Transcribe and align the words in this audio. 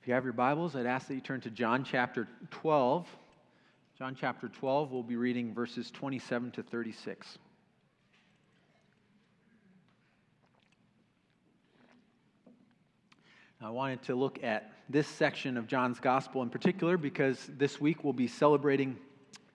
If 0.00 0.08
you 0.08 0.14
have 0.14 0.24
your 0.24 0.32
Bibles, 0.32 0.76
I'd 0.76 0.86
ask 0.86 1.08
that 1.08 1.14
you 1.14 1.20
turn 1.20 1.42
to 1.42 1.50
John 1.50 1.84
chapter 1.84 2.26
12. 2.50 3.06
John 3.98 4.16
chapter 4.18 4.48
12, 4.48 4.92
we'll 4.92 5.02
be 5.02 5.16
reading 5.16 5.52
verses 5.52 5.90
27 5.90 6.52
to 6.52 6.62
36. 6.62 7.36
I 13.60 13.68
wanted 13.68 14.00
to 14.04 14.14
look 14.14 14.42
at 14.42 14.72
this 14.88 15.06
section 15.06 15.58
of 15.58 15.66
John's 15.66 16.00
gospel 16.00 16.40
in 16.40 16.48
particular 16.48 16.96
because 16.96 17.50
this 17.58 17.78
week 17.78 18.02
we'll 18.02 18.14
be 18.14 18.26
celebrating 18.26 18.96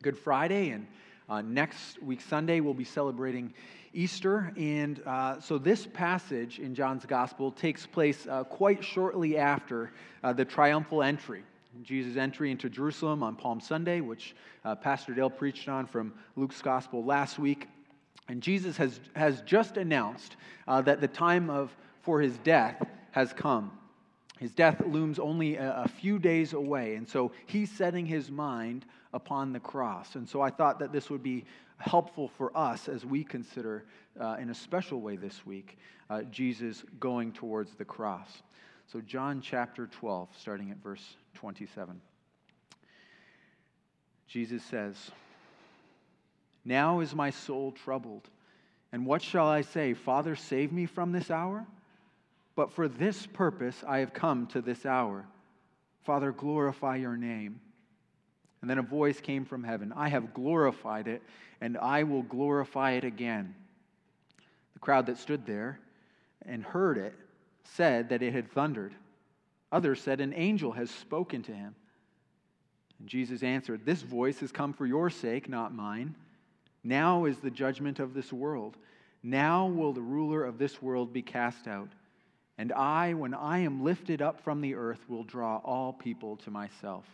Good 0.04 0.16
Friday, 0.16 0.70
and 0.70 0.86
uh, 1.30 1.42
next 1.42 2.02
week, 2.02 2.22
Sunday, 2.22 2.60
we'll 2.60 2.74
be 2.74 2.84
celebrating 2.84 3.54
Easter. 3.94 4.54
And 4.58 5.02
uh, 5.06 5.40
so 5.40 5.58
this 5.58 5.88
passage 5.88 6.60
in 6.60 6.76
John's 6.76 7.06
gospel 7.06 7.52
takes 7.52 7.86
place 7.86 8.28
uh, 8.28 8.44
quite 8.44 8.84
shortly 8.84 9.38
after 9.38 9.92
uh, 10.24 10.34
the 10.34 10.46
triumphal 10.46 11.02
entry. 11.02 11.44
Jesus' 11.84 12.18
entry 12.18 12.52
into 12.52 12.70
Jerusalem 12.70 13.22
on 13.22 13.36
Palm 13.36 13.60
Sunday, 13.60 14.02
which 14.02 14.36
uh, 14.64 14.76
Pastor 14.76 15.14
Dale 15.14 15.30
preached 15.30 15.68
on 15.68 15.86
from 15.86 16.14
Luke's 16.36 16.62
gospel 16.62 17.04
last 17.04 17.38
week. 17.38 17.68
And 18.28 18.42
Jesus 18.42 18.78
has, 18.78 19.00
has 19.16 19.42
just 19.42 19.78
announced 19.78 20.38
uh, 20.68 20.82
that 20.84 21.02
the 21.02 21.08
time 21.08 21.50
of, 21.50 21.76
for 22.02 22.22
his 22.22 22.38
death 22.40 22.82
has 23.12 23.34
come. 23.34 23.72
His 24.40 24.52
death 24.52 24.82
looms 24.86 25.18
only 25.18 25.56
a, 25.56 25.88
few 25.88 26.20
days 26.20 26.54
away, 26.54 26.96
and 26.96 27.08
so 27.08 27.32
he's 27.46 27.72
setting 27.72 28.06
his 28.06 28.30
mind 28.30 28.86
upon 29.14 29.54
the 29.54 29.62
cross. 29.62 30.16
And 30.16 30.28
so 30.28 30.42
I 30.42 30.50
thought 30.50 30.80
that 30.80 30.92
this 30.92 31.10
would 31.10 31.24
be 31.24 31.46
helpful 31.78 32.28
for 32.38 32.56
us 32.56 32.90
as 32.90 33.06
we 33.06 33.24
consider, 33.24 33.86
uh, 34.20 34.36
in 34.40 34.50
a 34.50 34.54
special 34.54 35.00
way 35.00 35.16
this 35.16 35.46
week, 35.46 35.78
uh, 36.10 36.24
Jesus 36.24 36.84
going 37.00 37.32
towards 37.32 37.76
the 37.76 37.86
cross. 37.86 38.30
So, 38.88 39.02
John 39.02 39.42
chapter 39.42 39.88
12, 39.88 40.30
starting 40.38 40.70
at 40.70 40.78
verse 40.78 41.16
27. 41.36 42.00
Jesus 44.28 44.64
says, 44.64 44.96
Now 46.64 47.00
is 47.00 47.16
my 47.16 47.30
soul 47.30 47.72
troubled, 47.72 48.30
and 48.92 49.06
what 49.06 49.22
shall 49.22 49.48
I 49.48 49.62
say? 49.62 49.94
Father, 49.94 50.36
save 50.36 50.72
me 50.72 50.86
from 50.86 51.14
this 51.14 51.32
hour? 51.32 51.66
But 52.56 52.72
for 52.72 52.88
this 52.88 53.26
purpose 53.26 53.84
I 53.88 54.00
have 54.00 54.14
come 54.14 54.48
to 54.48 54.62
this 54.62 54.86
hour. 54.86 55.26
Father, 56.04 56.32
glorify 56.32 56.98
your 56.98 57.18
name. 57.18 57.60
And 58.62 58.70
then 58.70 58.78
a 58.78 58.84
voice 58.84 59.20
came 59.20 59.46
from 59.46 59.64
heaven 59.64 59.94
I 59.96 60.10
have 60.10 60.34
glorified 60.34 61.08
it, 61.08 61.22
and 61.62 61.78
I 61.78 62.04
will 62.04 62.24
glorify 62.24 62.92
it 62.92 63.04
again. 63.04 63.54
The 64.74 64.80
crowd 64.80 65.06
that 65.08 65.18
stood 65.18 65.46
there 65.46 65.80
and 66.46 66.64
heard 66.64 66.98
it 66.98 67.14
said 67.64 68.10
that 68.10 68.22
it 68.22 68.34
had 68.34 68.52
thundered. 68.52 68.94
Others 69.72 70.02
said, 70.02 70.22
An 70.22 70.34
angel 70.34 70.72
has 70.72 70.90
spoken 70.90 71.44
to 71.44 71.52
him. 71.52 71.76
And 73.00 73.08
Jesus 73.08 73.44
answered, 73.44 73.86
This 73.86 74.02
voice 74.02 74.40
has 74.40 74.52
come 74.52 74.74
for 74.74 74.86
your 74.86 75.10
sake, 75.10 75.50
not 75.50 75.74
mine. 75.74 76.16
Now 76.84 77.26
is 77.26 77.40
the 77.40 77.52
judgment 77.52 78.00
of 78.00 78.14
this 78.14 78.32
world. 78.32 78.78
Now 79.24 79.66
will 79.66 79.92
the 79.92 80.02
ruler 80.02 80.44
of 80.44 80.58
this 80.58 80.82
world 80.82 81.12
be 81.12 81.24
cast 81.24 81.68
out. 81.68 81.90
And 82.58 82.72
I, 82.72 83.14
when 83.14 83.34
I 83.34 83.60
am 83.60 83.84
lifted 83.84 84.22
up 84.22 84.42
from 84.42 84.62
the 84.62 84.76
earth, 84.76 85.10
will 85.10 85.24
draw 85.24 85.58
all 85.58 85.92
people 85.92 86.38
to 86.38 86.52
myself. 86.52 87.06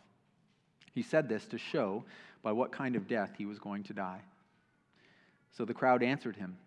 He 0.93 1.01
said 1.01 1.27
this 1.27 1.45
to 1.47 1.57
show 1.57 2.03
by 2.43 2.51
what 2.51 2.71
kind 2.71 2.95
of 2.95 3.07
death 3.07 3.31
he 3.37 3.45
was 3.45 3.59
going 3.59 3.83
to 3.83 3.93
die. 3.93 4.21
So 5.51 5.65
the 5.65 5.73
crowd 5.73 6.03
answered 6.03 6.35
him 6.35 6.57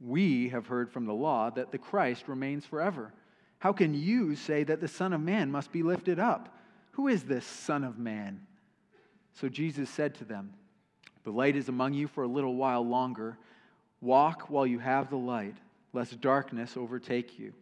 We 0.00 0.48
have 0.50 0.66
heard 0.66 0.90
from 0.90 1.06
the 1.06 1.14
law 1.14 1.50
that 1.50 1.72
the 1.72 1.78
Christ 1.78 2.28
remains 2.28 2.66
forever. 2.66 3.12
How 3.60 3.72
can 3.72 3.94
you 3.94 4.36
say 4.36 4.64
that 4.64 4.80
the 4.80 4.88
Son 4.88 5.12
of 5.12 5.20
Man 5.20 5.50
must 5.50 5.72
be 5.72 5.82
lifted 5.82 6.18
up? 6.18 6.54
Who 6.92 7.08
is 7.08 7.24
this 7.24 7.44
Son 7.44 7.84
of 7.84 7.98
Man? 7.98 8.46
So 9.32 9.48
Jesus 9.48 9.88
said 9.90 10.14
to 10.16 10.24
them, 10.24 10.52
The 11.24 11.30
light 11.30 11.56
is 11.56 11.68
among 11.68 11.94
you 11.94 12.06
for 12.06 12.22
a 12.22 12.28
little 12.28 12.54
while 12.54 12.86
longer. 12.86 13.38
Walk 14.00 14.48
while 14.50 14.66
you 14.66 14.78
have 14.78 15.10
the 15.10 15.16
light, 15.16 15.56
lest 15.92 16.20
darkness 16.20 16.76
overtake 16.76 17.38
you. 17.38 17.52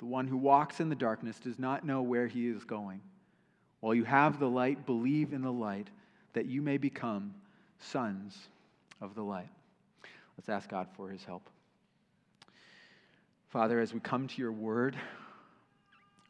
The 0.00 0.06
one 0.06 0.26
who 0.26 0.38
walks 0.38 0.80
in 0.80 0.88
the 0.88 0.94
darkness 0.94 1.38
does 1.38 1.58
not 1.58 1.84
know 1.84 2.02
where 2.02 2.26
he 2.26 2.48
is 2.48 2.64
going. 2.64 3.00
While 3.80 3.94
you 3.94 4.04
have 4.04 4.40
the 4.40 4.48
light, 4.48 4.86
believe 4.86 5.32
in 5.32 5.42
the 5.42 5.52
light, 5.52 5.88
that 6.32 6.46
you 6.46 6.62
may 6.62 6.78
become 6.78 7.34
sons 7.78 8.36
of 9.00 9.14
the 9.14 9.22
light. 9.22 9.48
Let's 10.36 10.48
ask 10.48 10.70
God 10.70 10.88
for 10.96 11.10
his 11.10 11.22
help. 11.24 11.48
Father, 13.50 13.78
as 13.78 13.92
we 13.92 14.00
come 14.00 14.26
to 14.26 14.40
your 14.40 14.52
word, 14.52 14.96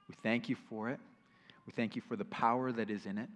we 0.08 0.16
thank 0.22 0.48
you 0.48 0.56
for 0.68 0.88
it. 0.90 0.98
We 1.66 1.72
thank 1.72 1.94
you 1.94 2.02
for 2.02 2.16
the 2.16 2.24
power 2.24 2.72
that 2.72 2.90
is 2.90 3.06
in 3.06 3.18
it. 3.18 3.28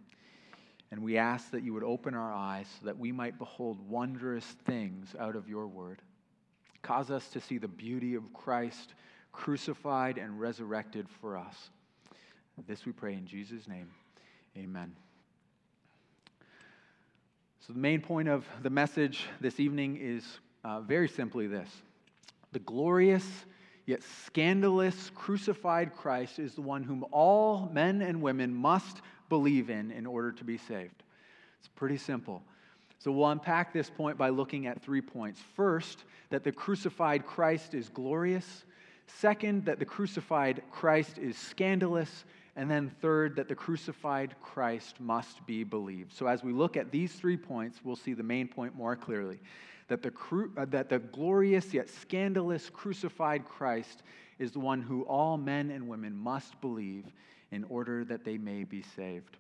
And 0.91 1.03
we 1.03 1.17
ask 1.17 1.51
that 1.53 1.63
you 1.63 1.75
would 1.75 1.85
open 1.85 2.15
our 2.15 2.33
eyes 2.33 2.67
so 2.81 2.87
that 2.87 2.99
we 2.99 3.13
might 3.13 3.39
behold 3.39 3.79
wondrous 3.89 4.45
things 4.65 5.15
out 5.19 5.37
of 5.37 5.49
your 5.49 5.69
word. 5.69 6.03
Cause 6.83 7.11
us 7.11 7.29
to 7.29 7.41
see 7.41 7.59
the 7.59 7.69
beauty 7.69 8.17
of 8.17 8.33
Christ 8.33 8.95
crucified 9.35 10.17
and 10.17 10.41
resurrected 10.41 11.07
for 11.21 11.37
us. 11.37 11.71
This 12.67 12.87
we 12.87 12.93
pray 12.93 13.15
in 13.15 13.27
Jesus' 13.27 13.67
name. 13.67 13.91
Amen. 14.57 14.95
So, 17.67 17.73
the 17.73 17.81
main 17.81 18.01
point 18.01 18.29
of 18.29 18.47
the 18.63 18.71
message 18.71 19.25
this 19.41 19.59
evening 19.59 19.99
is 20.01 20.25
uh, 20.65 20.81
very 20.81 21.09
simply 21.09 21.47
this 21.47 21.69
The 22.53 22.61
glorious 22.61 23.27
yet 23.87 24.03
scandalous 24.03 25.11
crucified 25.15 25.95
Christ 25.95 26.39
is 26.39 26.55
the 26.55 26.63
one 26.63 26.85
whom 26.85 27.05
all 27.11 27.69
men 27.73 28.03
and 28.03 28.23
women 28.23 28.55
must 28.55 29.03
believe 29.29 29.69
in 29.69 29.91
in 29.91 30.07
order 30.07 30.31
to 30.33 30.45
be 30.45 30.57
saved. 30.57 31.03
It's 31.59 31.69
pretty 31.69 31.97
simple. 31.97 32.43
So, 33.01 33.11
we'll 33.11 33.31
unpack 33.31 33.73
this 33.73 33.91
point 33.91 34.17
by 34.17 34.29
looking 34.29 34.69
at 34.69 34.81
three 34.81 35.03
points. 35.03 35.41
First, 35.57 36.05
that 36.31 36.45
the 36.45 36.53
crucified 36.53 37.27
Christ 37.27 37.75
is 37.75 37.89
glorious. 37.89 38.65
Second, 39.07 39.65
that 39.67 39.79
the 39.79 39.85
crucified 39.85 40.63
Christ 40.71 41.19
is 41.19 41.37
scandalous. 41.37 42.25
And 42.57 42.71
then 42.71 42.89
third, 43.01 43.37
that 43.37 43.49
the 43.49 43.55
crucified 43.55 44.37
Christ 44.41 45.01
must 45.01 45.45
be 45.45 45.65
believed. 45.65 46.13
So 46.13 46.27
as 46.27 46.45
we 46.45 46.53
look 46.53 46.77
at 46.77 46.93
these 46.93 47.13
three 47.13 47.37
points, 47.37 47.81
we'll 47.83 47.97
see 47.97 48.15
the 48.15 48.23
main 48.23 48.47
point 48.47 48.77
more 48.77 48.95
clearly 48.95 49.41
that 49.89 50.03
the, 50.03 50.11
cru- 50.11 50.53
uh, 50.57 50.65
that 50.67 50.89
the 50.89 50.99
glorious 50.99 51.75
yet 51.75 51.89
scandalous 51.89 52.71
crucified 52.71 53.45
Christ 53.45 54.03
is 54.39 54.53
the 54.53 54.59
one 54.61 54.81
who 54.81 55.03
all 55.03 55.37
men 55.37 55.71
and 55.71 55.89
women 55.89 56.17
must 56.17 56.61
believe 56.61 57.05
in 57.51 57.65
order 57.65 58.05
that 58.05 58.25
they 58.25 58.39
may 58.39 58.65
be 58.65 58.83
saved. 58.97 59.37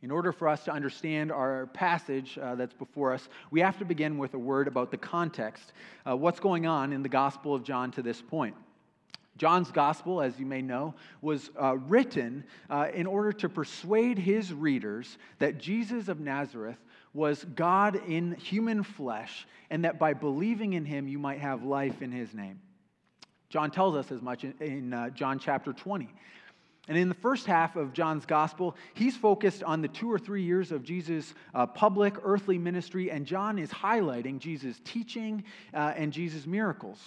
In 0.00 0.10
order 0.10 0.32
for 0.32 0.48
us 0.48 0.64
to 0.64 0.72
understand 0.72 1.32
our 1.32 1.66
passage 1.66 2.38
uh, 2.38 2.54
that's 2.54 2.72
before 2.72 3.12
us, 3.12 3.28
we 3.50 3.60
have 3.60 3.78
to 3.78 3.84
begin 3.84 4.16
with 4.16 4.34
a 4.34 4.38
word 4.38 4.68
about 4.68 4.90
the 4.90 4.96
context, 4.96 5.72
uh, 6.08 6.16
what's 6.16 6.40
going 6.40 6.66
on 6.66 6.92
in 6.92 7.02
the 7.02 7.08
Gospel 7.08 7.54
of 7.54 7.64
John 7.64 7.90
to 7.92 8.02
this 8.02 8.22
point. 8.22 8.54
John's 9.38 9.70
gospel, 9.70 10.20
as 10.20 10.38
you 10.38 10.44
may 10.44 10.60
know, 10.60 10.94
was 11.22 11.50
uh, 11.60 11.76
written 11.76 12.44
uh, 12.68 12.88
in 12.92 13.06
order 13.06 13.32
to 13.32 13.48
persuade 13.48 14.18
his 14.18 14.52
readers 14.52 15.16
that 15.38 15.58
Jesus 15.58 16.08
of 16.08 16.20
Nazareth 16.20 16.78
was 17.14 17.44
God 17.44 18.00
in 18.08 18.34
human 18.34 18.82
flesh, 18.82 19.46
and 19.70 19.84
that 19.84 19.98
by 19.98 20.12
believing 20.12 20.74
in 20.74 20.84
him, 20.84 21.08
you 21.08 21.18
might 21.18 21.38
have 21.38 21.62
life 21.62 22.02
in 22.02 22.12
his 22.12 22.34
name. 22.34 22.60
John 23.48 23.70
tells 23.70 23.94
us 23.94 24.12
as 24.12 24.20
much 24.20 24.44
in, 24.44 24.54
in 24.60 24.92
uh, 24.92 25.10
John 25.10 25.38
chapter 25.38 25.72
20. 25.72 26.08
And 26.88 26.96
in 26.96 27.08
the 27.08 27.14
first 27.14 27.46
half 27.46 27.76
of 27.76 27.92
John's 27.92 28.24
gospel, 28.24 28.74
he's 28.94 29.16
focused 29.16 29.62
on 29.62 29.82
the 29.82 29.88
two 29.88 30.10
or 30.10 30.18
three 30.18 30.42
years 30.42 30.72
of 30.72 30.82
Jesus' 30.82 31.34
uh, 31.54 31.66
public 31.66 32.14
earthly 32.22 32.58
ministry, 32.58 33.10
and 33.10 33.26
John 33.26 33.58
is 33.58 33.70
highlighting 33.70 34.38
Jesus' 34.38 34.80
teaching 34.84 35.44
uh, 35.74 35.92
and 35.96 36.12
Jesus' 36.12 36.46
miracles. 36.46 36.98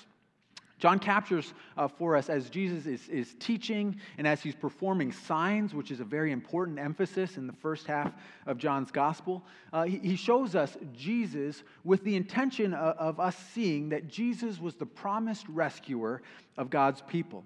John 0.81 0.97
captures 0.97 1.53
uh, 1.77 1.87
for 1.87 2.15
us 2.15 2.27
as 2.27 2.49
Jesus 2.49 2.87
is, 2.87 3.07
is 3.07 3.35
teaching 3.39 3.95
and 4.17 4.25
as 4.25 4.41
he's 4.41 4.55
performing 4.55 5.11
signs, 5.11 5.75
which 5.75 5.91
is 5.91 5.99
a 5.99 6.03
very 6.03 6.31
important 6.31 6.79
emphasis 6.79 7.37
in 7.37 7.45
the 7.45 7.53
first 7.53 7.85
half 7.85 8.11
of 8.47 8.57
John's 8.57 8.89
gospel. 8.89 9.45
Uh, 9.71 9.83
he, 9.83 9.99
he, 9.99 10.15
shows 10.15 10.55
us 10.55 10.75
Jesus 10.91 11.61
with 11.83 12.03
the 12.03 12.15
intention 12.15 12.73
of, 12.73 12.97
of 12.97 13.19
us 13.19 13.37
seeing 13.53 13.89
that 13.89 14.07
Jesus 14.07 14.59
was 14.59 14.73
the 14.73 14.87
promised 14.87 15.47
rescuer 15.47 16.23
of 16.57 16.71
God's 16.71 17.03
people. 17.03 17.43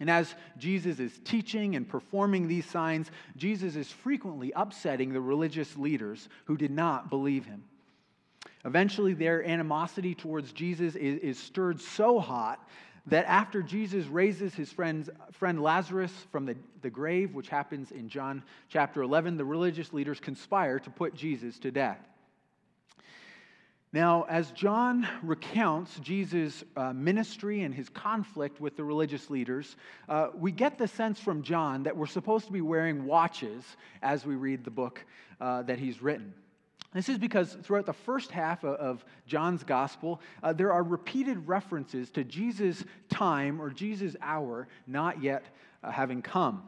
And 0.00 0.08
as 0.08 0.34
Jesus 0.56 1.00
is 1.00 1.20
teaching 1.22 1.76
and 1.76 1.86
performing 1.86 2.48
these 2.48 2.64
signs, 2.64 3.10
Jesus 3.36 3.76
is 3.76 3.90
frequently 3.90 4.52
upsetting 4.56 5.12
the 5.12 5.20
religious 5.20 5.76
leaders 5.76 6.30
who 6.46 6.56
did 6.56 6.70
not 6.70 7.10
believe 7.10 7.44
him. 7.44 7.64
Eventually, 8.64 9.12
their 9.12 9.46
animosity 9.46 10.14
towards 10.14 10.52
Jesus 10.52 10.94
is, 10.94 11.18
is 11.20 11.38
stirred 11.38 11.80
so 11.80 12.18
hot 12.18 12.66
that 13.06 13.26
after 13.26 13.62
Jesus 13.62 14.06
raises 14.06 14.54
his 14.54 14.72
friend, 14.72 15.10
friend 15.32 15.62
Lazarus 15.62 16.12
from 16.32 16.46
the, 16.46 16.56
the 16.80 16.88
grave, 16.88 17.34
which 17.34 17.48
happens 17.48 17.90
in 17.90 18.08
John 18.08 18.42
chapter 18.68 19.02
11, 19.02 19.36
the 19.36 19.44
religious 19.44 19.92
leaders 19.92 20.20
conspire 20.20 20.78
to 20.78 20.90
put 20.90 21.14
Jesus 21.14 21.58
to 21.58 21.70
death. 21.70 21.98
Now, 23.92 24.22
as 24.28 24.50
John 24.50 25.06
recounts 25.22 26.00
Jesus' 26.00 26.64
uh, 26.76 26.92
ministry 26.92 27.62
and 27.62 27.72
his 27.72 27.88
conflict 27.88 28.60
with 28.60 28.76
the 28.76 28.82
religious 28.82 29.30
leaders, 29.30 29.76
uh, 30.08 30.30
we 30.34 30.50
get 30.50 30.78
the 30.78 30.88
sense 30.88 31.20
from 31.20 31.42
John 31.42 31.84
that 31.84 31.96
we're 31.96 32.06
supposed 32.06 32.46
to 32.46 32.52
be 32.52 32.60
wearing 32.60 33.04
watches 33.04 33.62
as 34.02 34.26
we 34.26 34.34
read 34.34 34.64
the 34.64 34.70
book 34.70 35.04
uh, 35.40 35.62
that 35.62 35.78
he's 35.78 36.02
written. 36.02 36.34
This 36.94 37.08
is 37.08 37.18
because 37.18 37.54
throughout 37.62 37.86
the 37.86 37.92
first 37.92 38.30
half 38.30 38.64
of 38.64 39.04
John's 39.26 39.64
gospel, 39.64 40.20
uh, 40.42 40.52
there 40.52 40.72
are 40.72 40.84
repeated 40.84 41.48
references 41.48 42.08
to 42.10 42.22
Jesus' 42.22 42.84
time 43.08 43.60
or 43.60 43.68
Jesus' 43.70 44.14
hour 44.22 44.68
not 44.86 45.20
yet 45.20 45.44
uh, 45.82 45.90
having 45.90 46.22
come. 46.22 46.62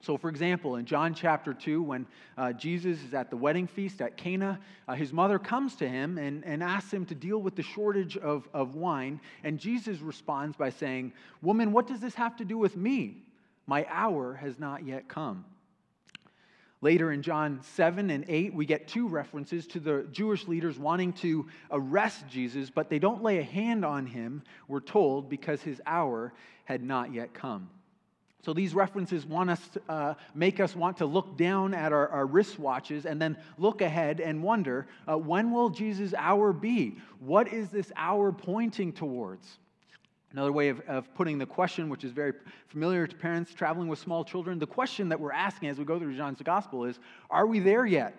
So, 0.00 0.16
for 0.16 0.30
example, 0.30 0.76
in 0.76 0.86
John 0.86 1.12
chapter 1.12 1.52
2, 1.52 1.82
when 1.82 2.06
uh, 2.38 2.52
Jesus 2.52 3.02
is 3.02 3.14
at 3.14 3.30
the 3.30 3.36
wedding 3.36 3.66
feast 3.66 4.00
at 4.00 4.16
Cana, 4.16 4.58
uh, 4.86 4.94
his 4.94 5.12
mother 5.12 5.38
comes 5.38 5.74
to 5.76 5.88
him 5.88 6.18
and, 6.18 6.44
and 6.44 6.62
asks 6.62 6.92
him 6.92 7.04
to 7.06 7.14
deal 7.14 7.38
with 7.38 7.56
the 7.56 7.62
shortage 7.62 8.16
of, 8.16 8.48
of 8.54 8.74
wine. 8.74 9.20
And 9.44 9.58
Jesus 9.58 9.98
responds 10.00 10.56
by 10.56 10.70
saying, 10.70 11.12
Woman, 11.42 11.72
what 11.72 11.86
does 11.86 12.00
this 12.00 12.14
have 12.14 12.36
to 12.36 12.44
do 12.44 12.56
with 12.56 12.76
me? 12.76 13.24
My 13.66 13.86
hour 13.90 14.34
has 14.34 14.58
not 14.58 14.86
yet 14.86 15.08
come. 15.08 15.44
Later 16.80 17.10
in 17.10 17.22
John 17.22 17.60
7 17.74 18.08
and 18.10 18.24
8, 18.28 18.54
we 18.54 18.64
get 18.64 18.86
two 18.86 19.08
references 19.08 19.66
to 19.68 19.80
the 19.80 20.06
Jewish 20.12 20.46
leaders 20.46 20.78
wanting 20.78 21.12
to 21.14 21.46
arrest 21.72 22.28
Jesus, 22.28 22.70
but 22.70 22.88
they 22.88 23.00
don't 23.00 23.22
lay 23.22 23.38
a 23.38 23.42
hand 23.42 23.84
on 23.84 24.06
him, 24.06 24.42
we're 24.68 24.80
told, 24.80 25.28
because 25.28 25.60
his 25.60 25.80
hour 25.86 26.32
had 26.64 26.82
not 26.82 27.12
yet 27.12 27.34
come. 27.34 27.68
So 28.44 28.52
these 28.52 28.74
references 28.74 29.26
want 29.26 29.50
us 29.50 29.68
to, 29.70 29.82
uh, 29.88 30.14
make 30.34 30.60
us 30.60 30.76
want 30.76 30.98
to 30.98 31.06
look 31.06 31.36
down 31.36 31.74
at 31.74 31.92
our, 31.92 32.08
our 32.08 32.26
wristwatches 32.26 33.04
and 33.04 33.20
then 33.20 33.36
look 33.58 33.80
ahead 33.80 34.20
and 34.20 34.42
wonder 34.42 34.86
uh, 35.08 35.18
when 35.18 35.50
will 35.50 35.70
Jesus' 35.70 36.14
hour 36.16 36.52
be? 36.52 36.98
What 37.18 37.52
is 37.52 37.70
this 37.70 37.90
hour 37.96 38.30
pointing 38.30 38.92
towards? 38.92 39.58
Another 40.32 40.52
way 40.52 40.68
of, 40.68 40.80
of 40.80 41.12
putting 41.14 41.38
the 41.38 41.46
question, 41.46 41.88
which 41.88 42.04
is 42.04 42.12
very 42.12 42.32
familiar 42.66 43.06
to 43.06 43.16
parents 43.16 43.54
traveling 43.54 43.88
with 43.88 43.98
small 43.98 44.24
children, 44.24 44.58
the 44.58 44.66
question 44.66 45.08
that 45.08 45.18
we're 45.18 45.32
asking 45.32 45.70
as 45.70 45.78
we 45.78 45.84
go 45.84 45.98
through 45.98 46.16
John's 46.16 46.42
gospel 46.42 46.84
is 46.84 46.98
Are 47.30 47.46
we 47.46 47.60
there 47.60 47.86
yet? 47.86 48.14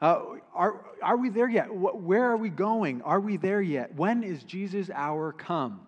Uh, 0.00 0.22
are, 0.54 0.80
are 1.02 1.18
we 1.18 1.28
there 1.28 1.48
yet? 1.48 1.66
Where 1.74 2.24
are 2.24 2.36
we 2.36 2.48
going? 2.48 3.02
Are 3.02 3.20
we 3.20 3.36
there 3.36 3.60
yet? 3.60 3.94
When 3.94 4.22
is 4.22 4.42
Jesus' 4.44 4.88
hour 4.94 5.32
come? 5.32 5.86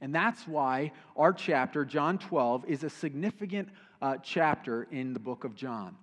And 0.00 0.12
that's 0.12 0.46
why 0.46 0.92
our 1.16 1.32
chapter, 1.32 1.84
John 1.84 2.18
12, 2.18 2.64
is 2.66 2.82
a 2.82 2.90
significant 2.90 3.68
uh, 4.02 4.16
chapter 4.22 4.88
in 4.90 5.12
the 5.14 5.20
book 5.20 5.44
of 5.44 5.54
John. 5.54 5.96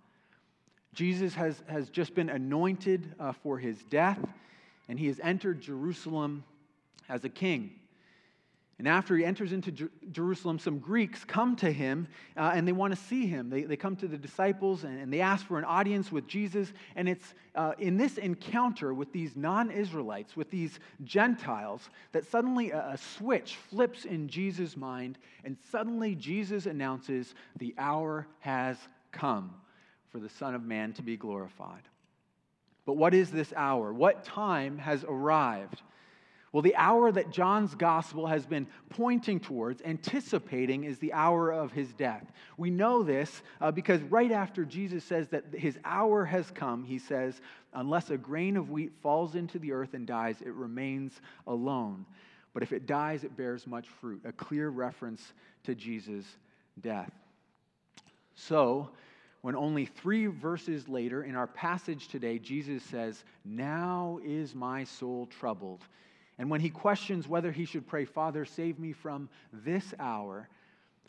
Jesus 0.94 1.34
has, 1.36 1.62
has 1.68 1.90
just 1.90 2.16
been 2.16 2.30
anointed 2.30 3.16
uh, 3.20 3.34
for 3.34 3.58
his 3.58 3.84
death, 3.84 4.20
and 4.88 4.98
he 4.98 5.08
has 5.08 5.20
entered 5.22 5.60
Jerusalem 5.60 6.46
as 7.10 7.26
a 7.26 7.30
king. 7.30 7.72
And 8.84 8.90
after 8.90 9.16
he 9.16 9.24
enters 9.24 9.54
into 9.54 9.72
Jer- 9.72 9.92
Jerusalem, 10.12 10.60
some 10.60 10.78
Greeks 10.78 11.24
come 11.24 11.56
to 11.56 11.72
him 11.72 12.06
uh, 12.36 12.52
and 12.54 12.68
they 12.68 12.74
want 12.74 12.94
to 12.94 13.02
see 13.02 13.26
him. 13.26 13.50
They, 13.50 13.62
they 13.62 13.78
come 13.78 13.96
to 13.96 14.10
the 14.10 14.18
disciples 14.18 14.84
and, 14.84 15.00
and 15.00 15.14
they 15.14 15.22
ask 15.22 15.48
for 15.48 15.58
an 15.58 15.64
audience 15.64 16.12
with 16.12 16.28
Jesus. 16.28 16.74
And 16.98 17.08
it's 17.08 17.34
uh, 17.56 17.76
in 17.80 17.96
this 17.96 18.18
encounter 18.18 18.94
with 18.94 19.14
these 19.14 19.38
non 19.38 19.72
Israelites, 19.72 20.36
with 20.36 20.52
these 20.52 20.82
Gentiles, 21.06 21.90
that 22.12 22.30
suddenly 22.30 22.72
a, 22.72 22.90
a 22.90 22.98
switch 22.98 23.56
flips 23.56 24.04
in 24.04 24.28
Jesus' 24.28 24.76
mind. 24.76 25.18
And 25.46 25.56
suddenly 25.72 26.14
Jesus 26.14 26.66
announces, 26.66 27.36
The 27.56 27.74
hour 27.78 28.28
has 28.40 28.76
come 29.14 29.54
for 30.12 30.20
the 30.20 30.28
Son 30.28 30.56
of 30.56 30.66
Man 30.66 30.92
to 30.96 31.02
be 31.02 31.16
glorified. 31.16 31.84
But 32.86 32.98
what 32.98 33.14
is 33.14 33.32
this 33.32 33.54
hour? 33.56 33.94
What 33.94 34.26
time 34.26 34.78
has 34.78 35.06
arrived? 35.06 35.82
Well, 36.54 36.62
the 36.62 36.76
hour 36.76 37.12
that 37.12 37.32
John's 37.32 37.74
gospel 37.74 38.28
has 38.28 38.46
been 38.46 38.68
pointing 38.92 39.40
towards, 39.40 39.82
anticipating, 39.82 40.84
is 40.84 41.00
the 41.00 41.12
hour 41.12 41.52
of 41.52 41.72
his 41.72 41.92
death. 41.94 42.32
We 42.58 42.70
know 42.70 43.02
this 43.02 43.42
uh, 43.60 43.72
because 43.72 44.04
right 44.04 44.32
after 44.32 44.64
Jesus 44.64 45.04
says 45.04 45.28
that 45.30 45.46
his 45.52 45.80
hour 45.84 46.24
has 46.26 46.52
come, 46.52 46.84
he 46.84 47.00
says, 47.00 47.42
Unless 47.74 48.12
a 48.12 48.18
grain 48.18 48.56
of 48.56 48.70
wheat 48.70 48.92
falls 49.02 49.34
into 49.34 49.58
the 49.58 49.72
earth 49.72 49.96
and 49.96 50.06
dies, 50.06 50.42
it 50.42 50.54
remains 50.54 51.20
alone. 51.48 52.06
But 52.54 52.62
if 52.62 52.72
it 52.72 52.86
dies, 52.86 53.24
it 53.24 53.36
bears 53.36 53.66
much 53.66 53.88
fruit. 53.88 54.22
A 54.24 54.32
clear 54.32 54.70
reference 54.70 55.34
to 55.64 55.74
Jesus' 55.74 56.28
death. 56.80 57.12
So, 58.36 58.90
when 59.42 59.56
only 59.56 59.88
three 59.88 60.28
verses 60.28 60.88
later 60.88 61.24
in 61.24 61.36
our 61.36 61.48
passage 61.48 62.10
today, 62.10 62.38
Jesus 62.38 62.84
says, 62.84 63.24
Now 63.44 64.20
is 64.24 64.54
my 64.54 64.84
soul 64.84 65.26
troubled. 65.26 65.82
And 66.44 66.50
when 66.50 66.60
he 66.60 66.70
questions 66.72 67.26
whether 67.26 67.54
he 67.54 67.64
should 67.64 67.88
pray, 67.88 68.04
Father, 68.04 68.44
save 68.44 68.78
me 68.78 68.92
from 68.92 69.30
this 69.54 69.94
hour, 69.98 70.50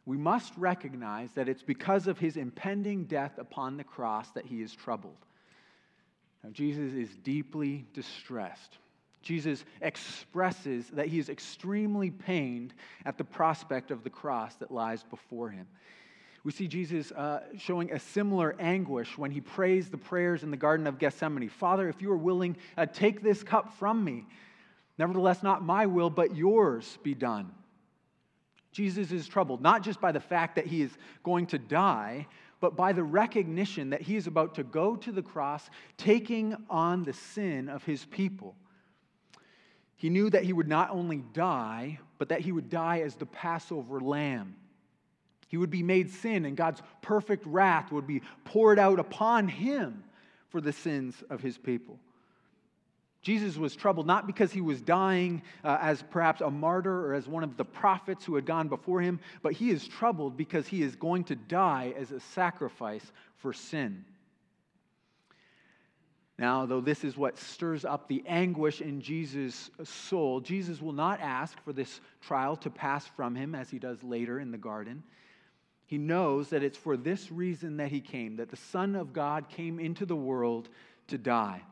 we 0.06 0.16
must 0.16 0.52
recognize 0.56 1.32
that 1.32 1.48
it's 1.48 1.60
because 1.60 2.06
of 2.06 2.20
his 2.20 2.36
impending 2.36 3.06
death 3.06 3.36
upon 3.38 3.76
the 3.76 3.82
cross 3.82 4.31
that 4.36 4.46
he 4.46 4.62
is 4.62 4.72
troubled. 4.72 5.16
Now, 6.44 6.50
Jesus 6.50 6.92
is 6.92 7.16
deeply 7.25 7.84
distressed. 7.94 8.78
Jesus 9.22 9.64
expresses 9.81 10.86
that 10.90 11.08
he 11.08 11.19
is 11.19 11.28
extremely 11.28 12.12
pained 12.12 12.72
at 13.04 13.19
the 13.19 13.25
prospect 13.25 13.90
of 13.90 14.04
the 14.04 14.10
cross 14.10 14.54
that 14.60 14.70
lies 14.70 15.02
before 15.02 15.50
him. 15.50 15.66
We 16.44 16.52
see 16.52 16.69
Jesus 16.69 17.10
uh, 17.10 17.40
showing 17.58 17.90
a 17.90 17.98
similar 17.98 18.54
anguish 18.60 19.19
when 19.19 19.32
he 19.32 19.40
prays 19.40 19.88
the 19.88 19.98
prayers 19.98 20.44
in 20.44 20.52
the 20.52 20.56
Garden 20.56 20.86
of 20.86 21.00
Gethsemane 21.00 21.48
Father, 21.48 21.88
if 21.88 22.00
you 22.00 22.12
are 22.12 22.16
willing, 22.16 22.56
uh, 22.76 22.86
take 22.86 23.20
this 23.20 23.42
cup 23.42 23.76
from 23.81 24.04
me. 24.04 24.26
Nevertheless, 24.99 25.43
not 25.43 25.64
my 25.64 25.87
will, 25.87 26.11
but 26.11 26.37
yours 26.37 26.99
be 27.02 27.14
done. 27.14 27.52
Jesus 28.73 29.12
is 29.12 29.29
troubled, 29.29 29.62
not 29.62 29.82
just 29.82 30.00
by 30.00 30.12
the 30.12 30.20
fact 30.20 30.56
that 30.56 30.67
he 30.67 30.82
is 30.82 30.91
going 31.23 31.46
to 31.46 31.58
die, 31.58 32.26
but 32.61 32.76
by 32.76 32.93
the 32.93 33.05
recognition 33.05 33.91
that 33.91 34.02
he 34.02 34.17
is 34.17 34.26
about 34.26 34.55
to 34.56 34.64
go 34.64 34.96
to 34.96 35.12
the 35.12 35.23
cross, 35.23 35.69
taking 35.96 36.56
on 36.70 37.02
the 37.05 37.12
sin 37.12 37.69
of 37.69 37.85
his 37.85 38.05
people. 38.06 38.55
He 39.96 40.11
knew 40.11 40.29
that 40.31 40.44
he 40.44 40.52
would 40.52 40.69
not 40.69 40.91
only 40.91 41.19
die, 41.32 41.99
but 42.19 42.29
that 42.31 42.41
he 42.41 42.52
would 42.52 42.69
die 42.69 43.00
as 43.00 43.14
the 43.14 43.26
Passover 43.26 44.00
lamb. 44.00 44.56
He 45.49 45.56
would 45.56 45.70
be 45.70 45.82
made 45.82 46.11
sin, 46.11 46.44
and 46.44 46.56
God's 46.56 46.82
perfect 47.00 47.46
wrath 47.46 47.93
would 47.93 48.06
be 48.06 48.23
poured 48.44 48.79
out 48.79 48.99
upon 48.99 49.46
him 49.46 50.02
for 50.49 50.61
the 50.61 50.73
sins 50.73 51.23
of 51.31 51.41
his 51.41 51.58
people. 51.58 51.99
Jesus 53.24 53.56
was 53.56 53.74
troubled 53.74 54.06
not 54.06 54.26
because 54.26 54.52
he 54.52 54.60
was 54.60 54.82
dying 54.82 55.42
uh, 55.64 55.78
as 55.80 56.04
perhaps 56.10 56.42
a 56.42 56.50
martyr 56.50 57.06
or 57.06 57.14
as 57.14 57.26
one 57.26 57.42
of 57.42 57.56
the 57.56 57.64
prophets 57.64 58.22
who 58.22 58.34
had 58.34 58.44
gone 58.44 58.68
before 58.68 59.00
him, 59.00 59.18
but 59.40 59.54
he 59.54 59.70
is 59.70 59.88
troubled 59.88 60.36
because 60.36 60.66
he 60.66 60.82
is 60.82 60.94
going 60.94 61.24
to 61.24 61.34
die 61.34 61.94
as 61.96 62.12
a 62.12 62.20
sacrifice 62.20 63.10
for 63.38 63.54
sin. 63.54 64.04
Now, 66.38 66.66
though 66.66 66.82
this 66.82 67.02
is 67.02 67.16
what 67.16 67.38
stirs 67.38 67.86
up 67.86 68.08
the 68.08 68.22
anguish 68.26 68.82
in 68.82 69.00
Jesus' 69.00 69.70
soul, 69.84 70.40
Jesus 70.40 70.82
will 70.82 70.93
not 70.93 71.19
ask 71.22 71.58
for 71.64 71.72
this 71.72 72.02
trial 72.20 72.56
to 72.56 72.69
pass 72.69 73.06
from 73.06 73.34
him 73.34 73.54
as 73.54 73.70
he 73.70 73.78
does 73.78 74.02
later 74.02 74.38
in 74.38 74.50
the 74.50 74.58
garden. 74.58 75.02
He 75.86 75.96
knows 75.96 76.50
that 76.50 76.62
it's 76.62 76.76
for 76.76 76.98
this 76.98 77.32
reason 77.32 77.78
that 77.78 77.90
he 77.90 78.02
came, 78.02 78.36
that 78.36 78.50
the 78.50 78.56
Son 78.56 78.96
of 78.96 79.14
God 79.14 79.48
came 79.48 79.81
into 79.81 80.04
the 80.04 80.14
world 80.14 80.69
to 81.08 81.16
die. 81.16 81.62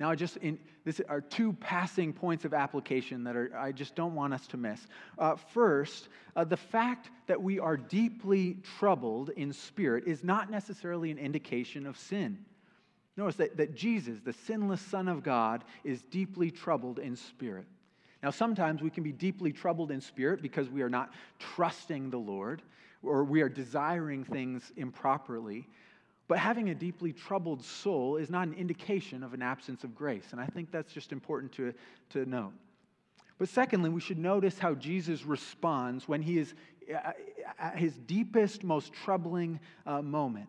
Now, 0.00 0.10
I 0.10 0.14
just 0.14 0.36
in, 0.38 0.58
this 0.84 1.00
are 1.08 1.20
two 1.20 1.52
passing 1.54 2.12
points 2.12 2.44
of 2.44 2.54
application 2.54 3.24
that 3.24 3.36
are, 3.36 3.54
I 3.56 3.72
just 3.72 3.94
don't 3.94 4.14
want 4.14 4.34
us 4.34 4.46
to 4.48 4.56
miss. 4.56 4.86
Uh, 5.18 5.36
first, 5.36 6.08
uh, 6.34 6.44
the 6.44 6.56
fact 6.56 7.10
that 7.26 7.40
we 7.40 7.58
are 7.58 7.76
deeply 7.76 8.58
troubled 8.78 9.30
in 9.30 9.52
spirit 9.52 10.04
is 10.06 10.24
not 10.24 10.50
necessarily 10.50 11.10
an 11.10 11.18
indication 11.18 11.86
of 11.86 11.98
sin. 11.98 12.38
Notice 13.16 13.36
that, 13.36 13.56
that 13.58 13.74
Jesus, 13.74 14.20
the 14.24 14.32
sinless 14.32 14.80
Son 14.80 15.06
of 15.06 15.22
God, 15.22 15.64
is 15.84 16.02
deeply 16.02 16.50
troubled 16.50 16.98
in 16.98 17.14
spirit. 17.14 17.66
Now, 18.22 18.30
sometimes 18.30 18.82
we 18.82 18.90
can 18.90 19.02
be 19.02 19.12
deeply 19.12 19.52
troubled 19.52 19.90
in 19.90 20.00
spirit 20.00 20.40
because 20.40 20.70
we 20.70 20.82
are 20.82 20.88
not 20.88 21.12
trusting 21.38 22.10
the 22.10 22.18
Lord 22.18 22.62
or 23.02 23.24
we 23.24 23.42
are 23.42 23.48
desiring 23.48 24.24
things 24.24 24.72
improperly. 24.76 25.68
But 26.28 26.38
having 26.38 26.70
a 26.70 26.74
deeply 26.74 27.12
troubled 27.12 27.64
soul 27.64 28.16
is 28.16 28.30
not 28.30 28.46
an 28.46 28.54
indication 28.54 29.22
of 29.22 29.34
an 29.34 29.42
absence 29.42 29.84
of 29.84 29.94
grace. 29.94 30.28
And 30.32 30.40
I 30.40 30.46
think 30.46 30.70
that's 30.70 30.92
just 30.92 31.12
important 31.12 31.52
to, 31.52 31.74
to 32.10 32.24
note. 32.24 32.52
But 33.38 33.48
secondly, 33.48 33.90
we 33.90 34.00
should 34.00 34.18
notice 34.18 34.58
how 34.58 34.74
Jesus 34.74 35.24
responds 35.24 36.06
when 36.06 36.22
he 36.22 36.38
is 36.38 36.54
at 37.58 37.76
his 37.76 37.96
deepest, 37.96 38.64
most 38.64 38.92
troubling 38.92 39.60
uh, 39.86 40.02
moment. 40.02 40.48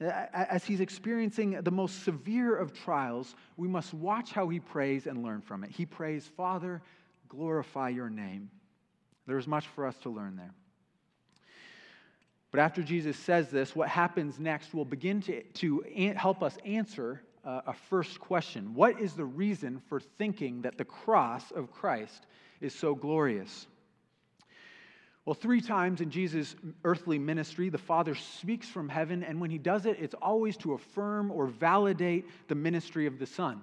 As 0.00 0.64
he's 0.64 0.80
experiencing 0.80 1.60
the 1.62 1.70
most 1.70 2.04
severe 2.04 2.56
of 2.56 2.72
trials, 2.72 3.34
we 3.58 3.68
must 3.68 3.92
watch 3.92 4.30
how 4.30 4.48
he 4.48 4.58
prays 4.58 5.06
and 5.06 5.22
learn 5.22 5.42
from 5.42 5.62
it. 5.62 5.70
He 5.70 5.84
prays, 5.84 6.26
Father, 6.36 6.80
glorify 7.28 7.90
your 7.90 8.08
name. 8.08 8.50
There's 9.26 9.46
much 9.46 9.66
for 9.68 9.86
us 9.86 9.98
to 9.98 10.08
learn 10.08 10.36
there. 10.36 10.54
But 12.50 12.60
after 12.60 12.82
Jesus 12.82 13.16
says 13.16 13.50
this, 13.50 13.76
what 13.76 13.88
happens 13.88 14.38
next 14.38 14.74
will 14.74 14.84
begin 14.84 15.20
to, 15.22 15.42
to 15.42 15.84
help 16.16 16.42
us 16.42 16.56
answer 16.64 17.22
uh, 17.44 17.62
a 17.66 17.72
first 17.72 18.20
question 18.20 18.74
What 18.74 19.00
is 19.00 19.14
the 19.14 19.24
reason 19.24 19.80
for 19.88 20.00
thinking 20.00 20.62
that 20.62 20.76
the 20.76 20.84
cross 20.84 21.50
of 21.52 21.72
Christ 21.72 22.26
is 22.60 22.74
so 22.74 22.94
glorious? 22.94 23.66
Well, 25.24 25.34
three 25.34 25.60
times 25.60 26.00
in 26.00 26.10
Jesus' 26.10 26.56
earthly 26.82 27.18
ministry, 27.18 27.68
the 27.68 27.78
Father 27.78 28.14
speaks 28.14 28.68
from 28.68 28.88
heaven, 28.88 29.22
and 29.22 29.40
when 29.40 29.50
he 29.50 29.58
does 29.58 29.86
it, 29.86 29.98
it's 30.00 30.14
always 30.14 30.56
to 30.58 30.72
affirm 30.72 31.30
or 31.30 31.46
validate 31.46 32.26
the 32.48 32.54
ministry 32.54 33.06
of 33.06 33.18
the 33.18 33.26
Son. 33.26 33.62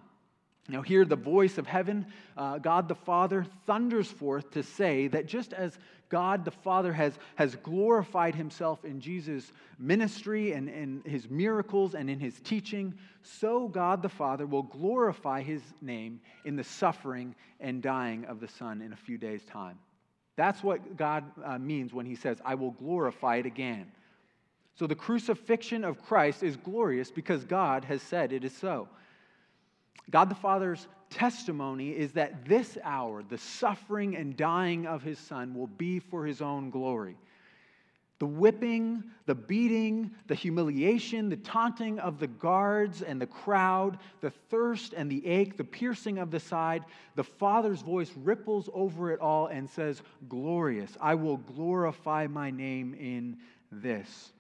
Now, 0.70 0.82
here, 0.82 1.06
the 1.06 1.16
voice 1.16 1.58
of 1.58 1.66
heaven, 1.66 2.06
uh, 2.36 2.58
God 2.58 2.90
the 2.90 2.96
Father, 2.96 3.46
thunders 3.66 4.12
forth 4.12 4.52
to 4.52 4.64
say 4.64 5.08
that 5.08 5.26
just 5.26 5.54
as 5.54 5.80
God 6.10 6.44
the 6.44 6.52
Father 6.52 6.92
has, 6.92 7.18
has 7.36 7.56
glorified 7.56 8.36
himself 8.36 8.84
in 8.84 9.00
Jesus' 9.00 9.52
ministry 9.80 10.52
and 10.54 10.68
in 10.68 11.02
his 11.06 11.30
miracles 11.30 11.96
and 11.96 12.10
in 12.10 12.20
his 12.20 12.40
teaching, 12.42 12.94
so 13.24 13.68
God 13.68 14.02
the 14.02 14.10
Father 14.10 14.46
will 14.46 14.64
glorify 14.64 15.42
his 15.42 15.62
name 15.82 16.20
in 16.44 16.56
the 16.56 16.64
suffering 16.64 17.34
and 17.60 17.82
dying 17.82 18.26
of 18.26 18.40
the 18.40 18.48
Son 18.48 18.82
in 18.82 18.92
a 18.92 18.98
few 18.98 19.18
days' 19.18 19.46
time. 19.46 19.78
That's 20.36 20.64
what 20.64 20.98
God 20.98 21.24
uh, 21.44 21.58
means 21.58 21.94
when 21.94 22.06
he 22.06 22.16
says, 22.16 22.40
I 22.46 22.56
will 22.56 22.72
glorify 22.72 23.38
it 23.38 23.46
again. 23.46 23.92
So 24.76 24.86
the 24.86 24.96
crucifixion 24.96 25.84
of 25.84 26.06
Christ 26.06 26.44
is 26.44 26.56
glorious 26.56 27.10
because 27.10 27.44
God 27.44 27.84
has 27.86 28.02
said 28.02 28.32
it 28.32 28.44
is 28.44 28.56
so. 28.56 28.88
God 30.10 30.30
the 30.30 30.36
Father's 30.36 30.88
testimony 31.10 31.92
is 31.92 32.14
that 32.14 32.46
this 32.46 32.78
hour, 32.84 33.24
the 33.24 33.38
suffering 33.38 34.16
and 34.16 34.36
dying 34.36 34.86
of 34.86 35.04
his 35.04 35.20
Son, 35.20 35.54
will 35.54 35.68
be 35.68 36.00
for 36.00 36.26
his 36.26 36.42
own 36.42 36.70
glory. 36.70 37.18
The 38.20 38.26
whipping, 38.26 39.04
the 39.28 39.36
beating, 39.36 40.10
the 40.26 40.34
humiliation, 40.34 41.30
the 41.30 41.38
taunting 41.38 42.00
of 42.00 42.20
the 42.20 42.28
guards 42.28 43.04
and 43.04 43.22
the 43.22 43.28
crowd, 43.28 44.00
the 44.22 44.32
thirst 44.32 44.94
and 44.94 45.12
the 45.12 45.24
ache, 45.28 45.56
the 45.56 45.64
piercing 45.64 46.18
of 46.18 46.32
the 46.32 46.40
side, 46.40 46.84
the 47.16 47.24
Father's 47.24 47.82
voice 47.82 48.12
ripples 48.16 48.70
over 48.74 49.12
it 49.12 49.20
all 49.20 49.48
and 49.48 49.70
says, 49.70 50.02
Glorious, 50.28 50.98
I 51.00 51.14
will 51.14 51.38
glorify 51.38 52.26
my 52.26 52.50
name 52.50 52.96
in 52.96 53.38
this. 53.72 54.32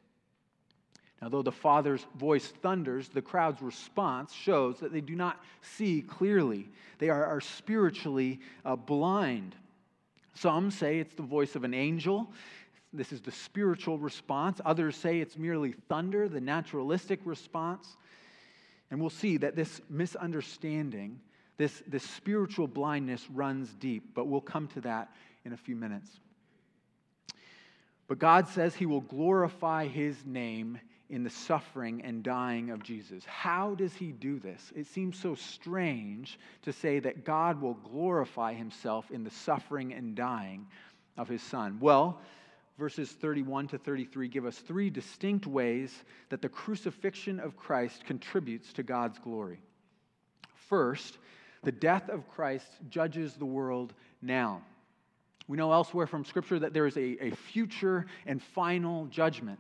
Now, 1.21 1.29
though 1.29 1.41
the 1.41 1.51
Father's 1.51 2.05
voice 2.15 2.47
thunders, 2.61 3.09
the 3.09 3.21
crowd's 3.21 3.61
response 3.61 4.33
shows 4.33 4.79
that 4.79 4.93
they 4.93 5.01
do 5.01 5.15
not 5.15 5.41
see 5.61 6.01
clearly. 6.01 6.69
They 6.99 7.09
are, 7.09 7.25
are 7.25 7.41
spiritually 7.41 8.39
uh, 8.63 8.75
blind. 8.75 9.55
Some 10.35 10.69
say 10.69 10.99
it's 10.99 11.15
the 11.15 11.23
voice 11.23 11.55
of 11.55 11.63
an 11.63 11.73
angel. 11.73 12.31
This 12.93 13.11
is 13.11 13.21
the 13.21 13.31
spiritual 13.31 13.97
response. 13.97 14.61
Others 14.63 14.95
say 14.95 15.19
it's 15.19 15.37
merely 15.37 15.73
thunder, 15.89 16.29
the 16.29 16.39
naturalistic 16.39 17.19
response. 17.25 17.97
And 18.91 19.01
we'll 19.01 19.09
see 19.09 19.37
that 19.37 19.55
this 19.55 19.81
misunderstanding, 19.89 21.19
this, 21.57 21.81
this 21.87 22.03
spiritual 22.03 22.67
blindness 22.67 23.27
runs 23.31 23.73
deep, 23.73 24.13
but 24.13 24.27
we'll 24.27 24.39
come 24.39 24.67
to 24.69 24.81
that 24.81 25.09
in 25.45 25.53
a 25.53 25.57
few 25.57 25.75
minutes. 25.75 26.09
But 28.07 28.19
God 28.19 28.47
says 28.47 28.75
he 28.75 28.85
will 28.85 29.01
glorify 29.01 29.87
his 29.87 30.25
name 30.25 30.79
in 31.09 31.23
the 31.23 31.29
suffering 31.29 32.01
and 32.03 32.21
dying 32.21 32.69
of 32.69 32.83
Jesus. 32.83 33.23
How 33.25 33.75
does 33.75 33.93
he 33.93 34.11
do 34.11 34.39
this? 34.39 34.73
It 34.75 34.87
seems 34.87 35.17
so 35.17 35.35
strange 35.35 36.37
to 36.63 36.73
say 36.73 36.99
that 36.99 37.23
God 37.23 37.61
will 37.61 37.75
glorify 37.75 38.53
himself 38.53 39.09
in 39.09 39.23
the 39.23 39.29
suffering 39.29 39.93
and 39.93 40.15
dying 40.15 40.67
of 41.17 41.29
his 41.29 41.41
son. 41.41 41.77
Well, 41.79 42.19
verses 42.77 43.11
31 43.11 43.69
to 43.69 43.77
33 43.77 44.27
give 44.27 44.45
us 44.45 44.57
three 44.57 44.89
distinct 44.89 45.47
ways 45.47 46.03
that 46.29 46.41
the 46.41 46.49
crucifixion 46.49 47.39
of 47.39 47.55
Christ 47.55 48.05
contributes 48.05 48.73
to 48.73 48.83
God's 48.83 49.17
glory. 49.19 49.59
First, 50.69 51.17
the 51.63 51.71
death 51.71 52.09
of 52.09 52.27
Christ 52.29 52.67
judges 52.89 53.33
the 53.33 53.45
world 53.45 53.93
now. 54.21 54.61
We 55.47 55.57
know 55.57 55.71
elsewhere 55.71 56.07
from 56.07 56.25
Scripture 56.25 56.59
that 56.59 56.73
there 56.73 56.85
is 56.85 56.97
a, 56.97 57.27
a 57.27 57.31
future 57.31 58.05
and 58.25 58.41
final 58.41 59.05
judgment. 59.05 59.59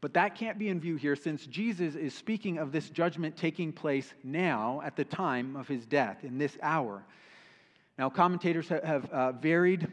But 0.00 0.14
that 0.14 0.34
can't 0.34 0.58
be 0.58 0.68
in 0.68 0.80
view 0.80 0.96
here 0.96 1.14
since 1.14 1.46
Jesus 1.46 1.94
is 1.94 2.14
speaking 2.14 2.58
of 2.58 2.72
this 2.72 2.88
judgment 2.88 3.36
taking 3.36 3.72
place 3.72 4.14
now 4.24 4.80
at 4.84 4.96
the 4.96 5.04
time 5.04 5.56
of 5.56 5.68
his 5.68 5.84
death, 5.84 6.24
in 6.24 6.38
this 6.38 6.56
hour. 6.62 7.04
Now, 7.98 8.08
commentators 8.08 8.68
have, 8.68 9.10
uh, 9.10 9.32
varied 9.32 9.86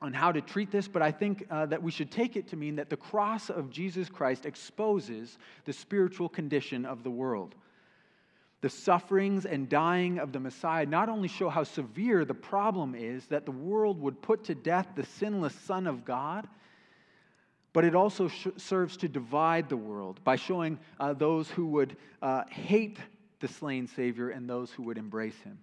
on 0.00 0.14
how 0.14 0.32
to 0.32 0.40
treat 0.40 0.70
this, 0.70 0.88
but 0.88 1.02
I 1.02 1.10
think 1.10 1.46
uh, 1.50 1.66
that 1.66 1.82
we 1.82 1.90
should 1.90 2.10
take 2.10 2.36
it 2.36 2.48
to 2.48 2.56
mean 2.56 2.76
that 2.76 2.88
the 2.88 2.96
cross 2.96 3.50
of 3.50 3.70
Jesus 3.70 4.08
Christ 4.08 4.46
exposes 4.46 5.38
the 5.66 5.72
spiritual 5.72 6.28
condition 6.28 6.86
of 6.86 7.02
the 7.02 7.10
world. 7.10 7.54
The 8.62 8.70
sufferings 8.70 9.44
and 9.44 9.68
dying 9.68 10.18
of 10.18 10.32
the 10.32 10.40
Messiah 10.40 10.86
not 10.86 11.10
only 11.10 11.28
show 11.28 11.50
how 11.50 11.64
severe 11.64 12.24
the 12.24 12.32
problem 12.32 12.94
is 12.94 13.26
that 13.26 13.44
the 13.44 13.52
world 13.52 14.00
would 14.00 14.22
put 14.22 14.44
to 14.44 14.54
death 14.54 14.88
the 14.94 15.04
sinless 15.04 15.54
Son 15.54 15.86
of 15.86 16.06
God 16.06 16.48
but 17.74 17.84
it 17.84 17.94
also 17.94 18.28
sh- 18.28 18.46
serves 18.56 18.96
to 18.96 19.08
divide 19.08 19.68
the 19.68 19.76
world 19.76 20.20
by 20.24 20.36
showing 20.36 20.78
uh, 20.98 21.12
those 21.12 21.50
who 21.50 21.66
would 21.66 21.96
uh, 22.22 22.44
hate 22.48 22.98
the 23.40 23.48
slain 23.48 23.86
Savior 23.86 24.30
and 24.30 24.48
those 24.48 24.70
who 24.70 24.84
would 24.84 24.96
embrace 24.96 25.38
him. 25.40 25.58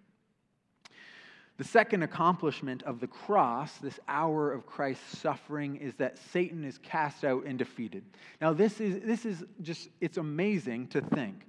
The 1.58 1.64
second 1.64 2.04
accomplishment 2.04 2.84
of 2.84 3.00
the 3.00 3.08
cross, 3.08 3.78
this 3.78 4.00
hour 4.08 4.52
of 4.52 4.66
Christ's 4.66 5.20
suffering, 5.20 5.78
is 5.78 5.96
that 5.96 6.18
Satan 6.18 6.64
is 6.64 6.78
cast 6.80 7.24
out 7.24 7.46
and 7.46 7.58
defeated. 7.58 8.04
Now, 8.42 8.52
this 8.52 8.82
is, 8.82 9.02
this 9.04 9.26
is 9.26 9.44
just, 9.62 9.90
it's 10.02 10.18
amazing 10.18 10.88
to 10.88 11.02
think. 11.02 11.46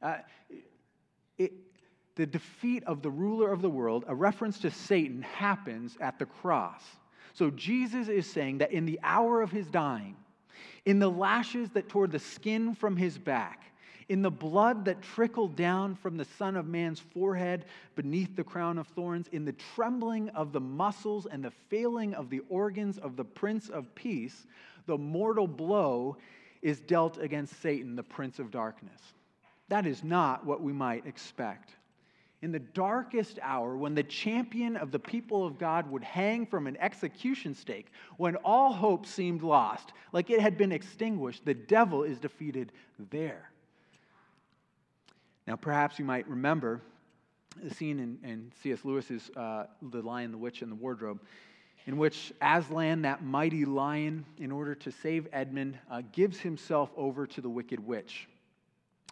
Uh, 0.00 0.18
it, 1.38 1.52
the 2.14 2.26
defeat 2.26 2.84
of 2.84 3.02
the 3.02 3.10
ruler 3.10 3.50
of 3.50 3.62
the 3.62 3.70
world, 3.70 4.04
a 4.06 4.14
reference 4.14 4.58
to 4.60 4.70
Satan, 4.70 5.22
happens 5.22 5.96
at 6.00 6.18
the 6.18 6.26
cross. 6.26 6.82
So 7.38 7.50
Jesus 7.50 8.08
is 8.08 8.28
saying 8.28 8.58
that 8.58 8.72
in 8.72 8.84
the 8.84 8.98
hour 9.00 9.42
of 9.42 9.52
his 9.52 9.68
dying, 9.68 10.16
in 10.84 10.98
the 10.98 11.08
lashes 11.08 11.70
that 11.70 11.88
tore 11.88 12.08
the 12.08 12.18
skin 12.18 12.74
from 12.74 12.96
his 12.96 13.16
back, 13.16 13.72
in 14.08 14.22
the 14.22 14.30
blood 14.30 14.84
that 14.86 15.02
trickled 15.02 15.54
down 15.54 15.94
from 15.94 16.16
the 16.16 16.24
Son 16.24 16.56
of 16.56 16.66
Man's 16.66 16.98
forehead 16.98 17.66
beneath 17.94 18.34
the 18.34 18.42
crown 18.42 18.76
of 18.76 18.88
thorns, 18.88 19.28
in 19.28 19.44
the 19.44 19.54
trembling 19.76 20.30
of 20.30 20.50
the 20.52 20.58
muscles 20.58 21.28
and 21.30 21.44
the 21.44 21.52
failing 21.68 22.12
of 22.12 22.28
the 22.28 22.40
organs 22.48 22.98
of 22.98 23.14
the 23.14 23.24
Prince 23.24 23.68
of 23.68 23.94
Peace, 23.94 24.48
the 24.86 24.98
mortal 24.98 25.46
blow 25.46 26.16
is 26.60 26.80
dealt 26.80 27.18
against 27.18 27.62
Satan, 27.62 27.94
the 27.94 28.02
Prince 28.02 28.40
of 28.40 28.50
Darkness. 28.50 29.00
That 29.68 29.86
is 29.86 30.02
not 30.02 30.44
what 30.44 30.60
we 30.60 30.72
might 30.72 31.06
expect 31.06 31.76
in 32.40 32.52
the 32.52 32.58
darkest 32.58 33.38
hour, 33.42 33.76
when 33.76 33.94
the 33.94 34.02
champion 34.02 34.76
of 34.76 34.92
the 34.92 34.98
people 34.98 35.44
of 35.44 35.58
God 35.58 35.90
would 35.90 36.04
hang 36.04 36.46
from 36.46 36.66
an 36.66 36.76
execution 36.76 37.54
stake, 37.54 37.86
when 38.16 38.36
all 38.36 38.72
hope 38.72 39.06
seemed 39.06 39.42
lost, 39.42 39.92
like 40.12 40.30
it 40.30 40.40
had 40.40 40.56
been 40.56 40.70
extinguished, 40.70 41.44
the 41.44 41.54
devil 41.54 42.04
is 42.04 42.20
defeated 42.20 42.70
there. 43.10 43.50
Now, 45.48 45.56
perhaps 45.56 45.98
you 45.98 46.04
might 46.04 46.28
remember 46.28 46.80
the 47.60 47.74
scene 47.74 47.98
in, 47.98 48.18
in 48.28 48.52
C.S. 48.62 48.84
Lewis's 48.84 49.30
uh, 49.36 49.64
The 49.90 50.02
Lion, 50.02 50.30
the 50.30 50.38
Witch, 50.38 50.62
and 50.62 50.70
the 50.70 50.76
Wardrobe, 50.76 51.20
in 51.86 51.96
which 51.96 52.32
Aslan, 52.40 53.02
that 53.02 53.24
mighty 53.24 53.64
lion, 53.64 54.24
in 54.38 54.52
order 54.52 54.74
to 54.76 54.92
save 54.92 55.26
Edmund, 55.32 55.78
uh, 55.90 56.02
gives 56.12 56.38
himself 56.38 56.90
over 56.96 57.26
to 57.26 57.40
the 57.40 57.48
wicked 57.48 57.84
witch. 57.84 58.28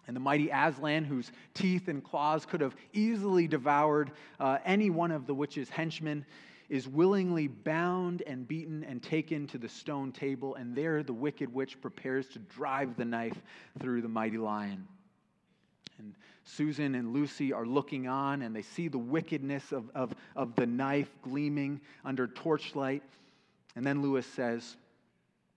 And 0.07 0.15
the 0.15 0.21
mighty 0.21 0.49
Aslan, 0.49 1.03
whose 1.03 1.31
teeth 1.53 1.89
and 1.89 2.03
claws 2.03 2.45
could 2.45 2.61
have 2.61 2.75
easily 2.93 3.47
devoured 3.47 4.11
uh, 4.39 4.57
any 4.65 4.89
one 4.89 5.11
of 5.11 5.27
the 5.27 5.33
witch's 5.33 5.69
henchmen, 5.69 6.25
is 6.69 6.87
willingly 6.87 7.47
bound 7.47 8.23
and 8.27 8.47
beaten 8.47 8.83
and 8.83 9.01
taken 9.01 9.47
to 9.47 9.57
the 9.57 9.69
stone 9.69 10.11
table. 10.11 10.55
And 10.55 10.75
there 10.75 11.03
the 11.03 11.13
wicked 11.13 11.53
witch 11.53 11.79
prepares 11.81 12.27
to 12.29 12.39
drive 12.39 12.95
the 12.97 13.05
knife 13.05 13.41
through 13.79 14.01
the 14.01 14.09
mighty 14.09 14.37
lion. 14.37 14.87
And 15.99 16.13
Susan 16.43 16.95
and 16.95 17.13
Lucy 17.13 17.51
are 17.51 17.65
looking 17.65 18.07
on 18.07 18.41
and 18.41 18.55
they 18.55 18.61
see 18.61 18.87
the 18.87 18.97
wickedness 18.97 19.71
of, 19.71 19.89
of, 19.95 20.13
of 20.35 20.55
the 20.55 20.65
knife 20.65 21.09
gleaming 21.21 21.81
under 22.05 22.27
torchlight. 22.27 23.03
And 23.75 23.85
then 23.85 24.01
Lewis 24.01 24.25
says, 24.25 24.77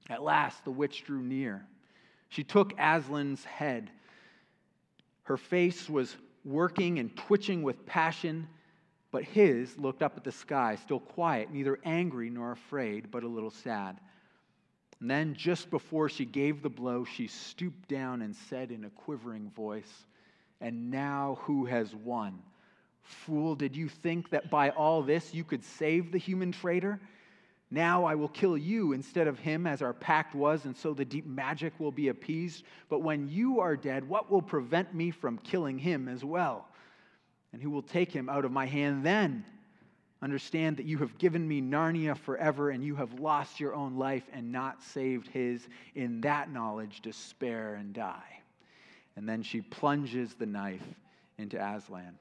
At 0.09 0.23
last 0.23 0.65
the 0.65 0.71
witch 0.71 1.05
drew 1.05 1.23
near. 1.23 1.67
She 2.29 2.45
took 2.45 2.73
Aslan's 2.79 3.45
head 3.45 3.91
her 5.31 5.37
face 5.37 5.89
was 5.89 6.17
working 6.45 6.99
and 6.99 7.17
twitching 7.17 7.63
with 7.63 7.87
passion, 7.87 8.49
but 9.13 9.23
his 9.23 9.79
looked 9.79 10.03
up 10.03 10.17
at 10.17 10.25
the 10.25 10.33
sky, 10.33 10.75
still 10.75 10.99
quiet, 10.99 11.53
neither 11.53 11.79
angry 11.85 12.29
nor 12.29 12.51
afraid, 12.51 13.13
but 13.13 13.23
a 13.23 13.29
little 13.29 13.53
sad. 13.53 14.01
And 14.99 15.09
then, 15.09 15.35
just 15.35 15.71
before 15.71 16.09
she 16.09 16.25
gave 16.25 16.63
the 16.63 16.69
blow, 16.69 17.05
she 17.05 17.29
stooped 17.29 17.89
down 17.89 18.23
and 18.23 18.35
said 18.35 18.73
in 18.73 18.85
a 18.87 18.91
quivering 18.91 19.51
voice, 19.51 20.05
And 20.61 20.91
now 20.91 21.39
who 21.43 21.65
has 21.65 21.95
won? 21.95 22.43
Fool, 23.05 23.55
did 23.55 23.77
you 23.77 23.89
think 23.89 24.31
that 24.31 24.51
by 24.51 24.71
all 24.71 25.01
this 25.01 25.33
you 25.33 25.45
could 25.45 25.63
save 25.63 26.11
the 26.11 26.19
human 26.19 26.51
traitor? 26.51 26.99
Now 27.71 28.05
I 28.05 28.17
will 28.17 28.29
kill 28.29 28.59
you 28.59 28.93
instead 28.93 29.29
of 29.29 29.39
him, 29.39 29.67
as 29.67 29.81
our 29.81 29.93
pact 29.93 30.35
was, 30.35 30.65
and 30.65 30.77
so 30.77 30.93
the 30.93 31.05
deep 31.05 31.27
magic 31.27 31.73
will 31.79 31.93
be 31.93 32.09
appeased. 32.09 32.65
But 32.89 33.03
when 33.03 33.29
you 33.29 33.61
are 33.61 33.77
dead, 33.77 34.09
what 34.09 34.31
will 34.31 34.43
prevent 34.43 34.93
me 34.93 35.13
from 35.13 35.39
killing 35.39 35.79
him 35.79 36.09
as 36.09 36.25
well? 36.25 36.69
And 37.53 37.63
who 37.63 37.71
will 37.71 37.83
take 37.83 38.11
him 38.11 38.29
out 38.29 38.45
of 38.45 38.51
my 38.51 38.67
hand 38.67 39.05
then? 39.05 39.45
Understand 40.23 40.77
that 40.77 40.85
you 40.85 40.99
have 40.99 41.17
given 41.17 41.47
me 41.47 41.63
Narnia 41.63 42.17
forever, 42.17 42.71
and 42.71 42.85
you 42.85 42.97
have 42.97 43.21
lost 43.21 43.61
your 43.61 43.75
own 43.75 43.97
life 43.97 44.25
and 44.33 44.51
not 44.51 44.83
saved 44.83 45.29
his. 45.29 45.67
In 45.95 46.21
that 46.23 46.53
knowledge, 46.53 47.01
despair 47.01 47.75
and 47.75 47.95
die. 47.95 48.41
And 49.17 49.29
then 49.29 49.43
she 49.43 49.61
plunges 49.61 50.35
the 50.35 50.47
knife 50.47 50.85
into 51.39 51.57
Aslan. 51.57 52.19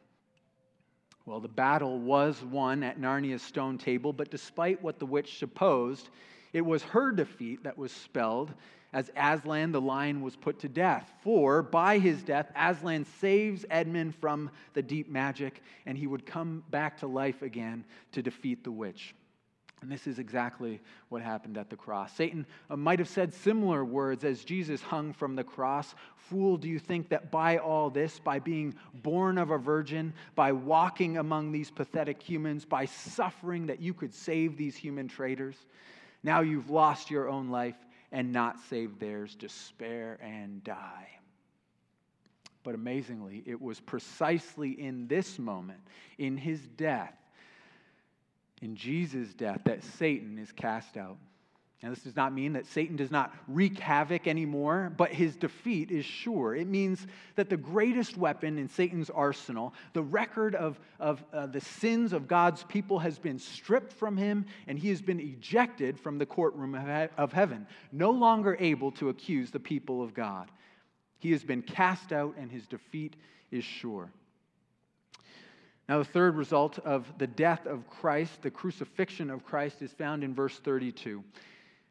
Well, 1.29 1.39
the 1.39 1.47
battle 1.47 1.99
was 1.99 2.41
won 2.43 2.81
at 2.81 2.99
Narnia's 2.99 3.43
stone 3.43 3.77
table, 3.77 4.11
but 4.11 4.31
despite 4.31 4.81
what 4.81 4.97
the 4.97 5.05
witch 5.05 5.37
supposed, 5.37 6.09
it 6.53 6.61
was 6.61 6.81
her 6.81 7.11
defeat 7.11 7.63
that 7.65 7.77
was 7.77 7.91
spelled 7.91 8.51
as 8.93 9.11
Aslan 9.15 9.71
the 9.71 9.79
lion 9.79 10.21
was 10.21 10.35
put 10.35 10.57
to 10.61 10.67
death. 10.67 11.13
For 11.21 11.61
by 11.61 11.99
his 11.99 12.23
death, 12.23 12.51
Aslan 12.55 13.05
saves 13.05 13.63
Edmund 13.69 14.15
from 14.15 14.49
the 14.73 14.81
deep 14.81 15.07
magic, 15.07 15.61
and 15.85 15.95
he 15.95 16.07
would 16.07 16.25
come 16.25 16.63
back 16.71 16.97
to 17.01 17.05
life 17.07 17.43
again 17.43 17.85
to 18.13 18.23
defeat 18.23 18.63
the 18.63 18.71
witch. 18.71 19.13
And 19.81 19.91
this 19.91 20.07
is 20.07 20.19
exactly 20.19 20.81
what 21.07 21.21
happened 21.21 21.57
at 21.57 21.69
the 21.69 21.75
cross. 21.75 22.11
Satan 22.13 22.45
uh, 22.69 22.75
might 22.75 22.99
have 22.99 23.07
said 23.07 23.33
similar 23.33 23.85
words 23.85 24.25
as 24.25 24.43
Jesus 24.43 24.81
hung 24.81 25.13
from 25.13 25.35
the 25.35 25.43
cross. 25.43 25.95
Fool, 26.15 26.57
do 26.57 26.67
you 26.67 26.79
think 26.79 27.09
that 27.09 27.31
by 27.31 27.57
all 27.57 27.89
this, 27.89 28.19
by 28.19 28.39
being 28.39 28.75
born 28.93 29.37
of 29.37 29.51
a 29.51 29.57
virgin, 29.57 30.13
by 30.35 30.51
walking 30.51 31.17
among 31.17 31.51
these 31.51 31.71
pathetic 31.71 32.21
humans, 32.21 32.65
by 32.65 32.85
suffering, 32.85 33.67
that 33.67 33.81
you 33.81 33.93
could 33.93 34.13
save 34.13 34.57
these 34.57 34.75
human 34.75 35.07
traitors? 35.07 35.55
Now 36.23 36.41
you've 36.41 36.69
lost 36.69 37.09
your 37.09 37.29
own 37.29 37.49
life 37.49 37.77
and 38.11 38.33
not 38.33 38.59
saved 38.69 38.99
theirs. 38.99 39.35
Despair 39.35 40.19
and 40.21 40.63
die. 40.63 41.07
But 42.63 42.75
amazingly, 42.75 43.43
it 43.45 43.61
was 43.61 43.79
precisely 43.79 44.71
in 44.71 45.07
this 45.07 45.39
moment, 45.39 45.79
in 46.17 46.35
his 46.35 46.59
death, 46.75 47.13
in 48.61 48.75
Jesus' 48.75 49.33
death 49.33 49.61
that 49.65 49.83
Satan 49.83 50.37
is 50.37 50.51
cast 50.51 50.97
out. 50.97 51.17
Now, 51.81 51.91
this 51.91 52.03
does 52.03 52.15
not 52.17 52.33
mean 52.33 52.53
that 52.53 52.65
Satan 52.65 52.97
does 52.97 53.09
not 53.09 53.33
wreak 53.47 53.79
havoc 53.79 54.27
anymore, 54.27 54.91
but 54.97 55.11
his 55.11 55.37
defeat 55.37 55.91
is 55.91 56.03
sure. 56.03 56.53
It 56.53 56.67
means 56.67 57.07
that 57.37 57.49
the 57.49 57.55
greatest 57.55 58.17
weapon 58.17 58.57
in 58.57 58.67
Satan's 58.67 59.09
arsenal, 59.09 59.73
the 59.93 60.01
record 60.01 60.55
of, 60.55 60.77
of 60.99 61.23
uh, 61.31 61.45
the 61.45 61.61
sins 61.61 62.11
of 62.11 62.27
God's 62.27 62.63
people, 62.63 62.99
has 62.99 63.17
been 63.17 63.39
stripped 63.39 63.93
from 63.93 64.17
him, 64.17 64.45
and 64.67 64.77
he 64.77 64.89
has 64.89 65.01
been 65.01 65.21
ejected 65.21 65.97
from 65.97 66.17
the 66.17 66.25
courtroom 66.25 66.75
of, 66.75 66.83
he- 66.83 67.15
of 67.17 67.31
heaven, 67.31 67.65
no 67.93 68.11
longer 68.11 68.57
able 68.59 68.91
to 68.93 69.07
accuse 69.07 69.49
the 69.49 69.59
people 69.59 70.03
of 70.03 70.13
God. 70.13 70.51
He 71.19 71.31
has 71.31 71.45
been 71.45 71.61
cast 71.61 72.11
out, 72.11 72.35
and 72.37 72.51
his 72.51 72.67
defeat 72.67 73.15
is 73.51 73.63
sure. 73.63 74.11
Now, 75.89 75.97
the 75.97 76.05
third 76.05 76.35
result 76.35 76.77
of 76.79 77.11
the 77.17 77.25
death 77.25 77.65
of 77.65 77.89
Christ, 77.89 78.43
the 78.43 78.51
crucifixion 78.51 79.31
of 79.31 79.43
Christ, 79.43 79.81
is 79.81 79.91
found 79.91 80.23
in 80.23 80.35
verse 80.35 80.59
32. 80.59 81.23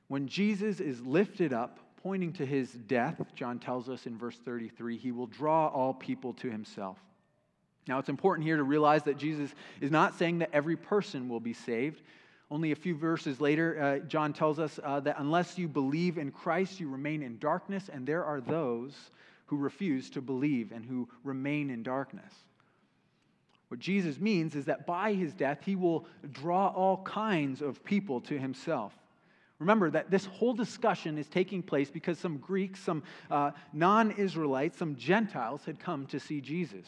When 0.06 0.28
Jesus 0.28 0.78
is 0.78 1.00
lifted 1.00 1.52
up, 1.52 1.80
pointing 2.00 2.32
to 2.34 2.46
his 2.46 2.70
death, 2.70 3.20
John 3.34 3.58
tells 3.58 3.88
us 3.88 4.06
in 4.06 4.16
verse 4.16 4.38
33, 4.44 4.96
he 4.96 5.10
will 5.10 5.26
draw 5.26 5.66
all 5.66 5.92
people 5.92 6.32
to 6.34 6.48
himself. 6.48 6.96
Now, 7.88 7.98
it's 7.98 8.08
important 8.08 8.46
here 8.46 8.56
to 8.56 8.62
realize 8.62 9.02
that 9.02 9.18
Jesus 9.18 9.52
is 9.80 9.90
not 9.90 10.16
saying 10.16 10.38
that 10.38 10.50
every 10.52 10.76
person 10.76 11.28
will 11.28 11.40
be 11.40 11.52
saved. 11.52 12.00
Only 12.52 12.70
a 12.70 12.76
few 12.76 12.94
verses 12.94 13.40
later, 13.40 13.82
uh, 13.82 14.06
John 14.06 14.32
tells 14.32 14.60
us 14.60 14.78
uh, 14.84 15.00
that 15.00 15.16
unless 15.18 15.58
you 15.58 15.66
believe 15.66 16.18
in 16.18 16.30
Christ, 16.30 16.78
you 16.78 16.88
remain 16.88 17.20
in 17.20 17.40
darkness, 17.40 17.90
and 17.92 18.06
there 18.06 18.24
are 18.24 18.40
those 18.40 18.94
who 19.46 19.56
refuse 19.56 20.08
to 20.10 20.20
believe 20.20 20.70
and 20.70 20.84
who 20.84 21.08
remain 21.24 21.68
in 21.68 21.82
darkness. 21.82 22.32
What 23.68 23.80
Jesus 23.80 24.18
means 24.18 24.54
is 24.54 24.64
that 24.64 24.86
by 24.86 25.12
his 25.12 25.34
death, 25.34 25.58
he 25.64 25.76
will 25.76 26.06
draw 26.32 26.68
all 26.68 26.98
kinds 27.04 27.60
of 27.60 27.84
people 27.84 28.20
to 28.22 28.38
himself. 28.38 28.94
Remember 29.58 29.90
that 29.90 30.10
this 30.10 30.24
whole 30.24 30.54
discussion 30.54 31.18
is 31.18 31.26
taking 31.26 31.62
place 31.62 31.90
because 31.90 32.18
some 32.18 32.38
Greeks, 32.38 32.80
some 32.80 33.02
uh, 33.30 33.50
non 33.72 34.12
Israelites, 34.12 34.78
some 34.78 34.96
Gentiles 34.96 35.64
had 35.64 35.80
come 35.80 36.06
to 36.06 36.20
see 36.20 36.40
Jesus. 36.40 36.86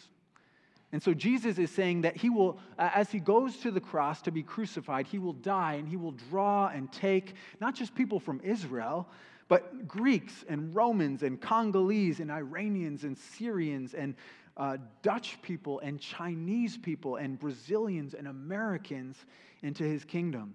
And 0.93 1.03
so 1.03 1.15
Jesus 1.15 1.59
is 1.59 1.71
saying 1.71 2.03
that 2.03 2.17
he 2.17 2.31
will, 2.31 2.59
uh, 2.79 2.91
as 2.95 3.11
he 3.11 3.21
goes 3.21 3.59
to 3.59 3.71
the 3.71 3.81
cross 3.81 4.23
to 4.23 4.33
be 4.33 4.43
crucified, 4.43 5.07
he 5.07 5.19
will 5.19 5.35
die 5.35 5.75
and 5.75 5.89
he 5.89 5.97
will 5.97 6.15
draw 6.31 6.69
and 6.69 6.91
take 6.93 7.35
not 7.61 7.75
just 7.75 7.95
people 7.95 8.19
from 8.19 8.41
Israel, 8.43 9.09
but 9.49 9.87
Greeks 9.87 10.45
and 10.49 10.75
Romans 10.75 11.23
and 11.23 11.41
Congolese 11.41 12.21
and 12.21 12.31
Iranians 12.31 13.05
and 13.05 13.17
Syrians 13.19 13.95
and 13.95 14.15
uh, 14.57 14.77
Dutch 15.03 15.41
people 15.43 15.81
and 15.81 16.01
Chinese 16.01 16.77
people 16.77 17.17
and 17.17 17.39
Brazilians 17.39 18.15
and 18.15 18.29
Americans 18.29 19.17
into 19.63 19.85
his 19.85 20.05
kingdom. 20.05 20.55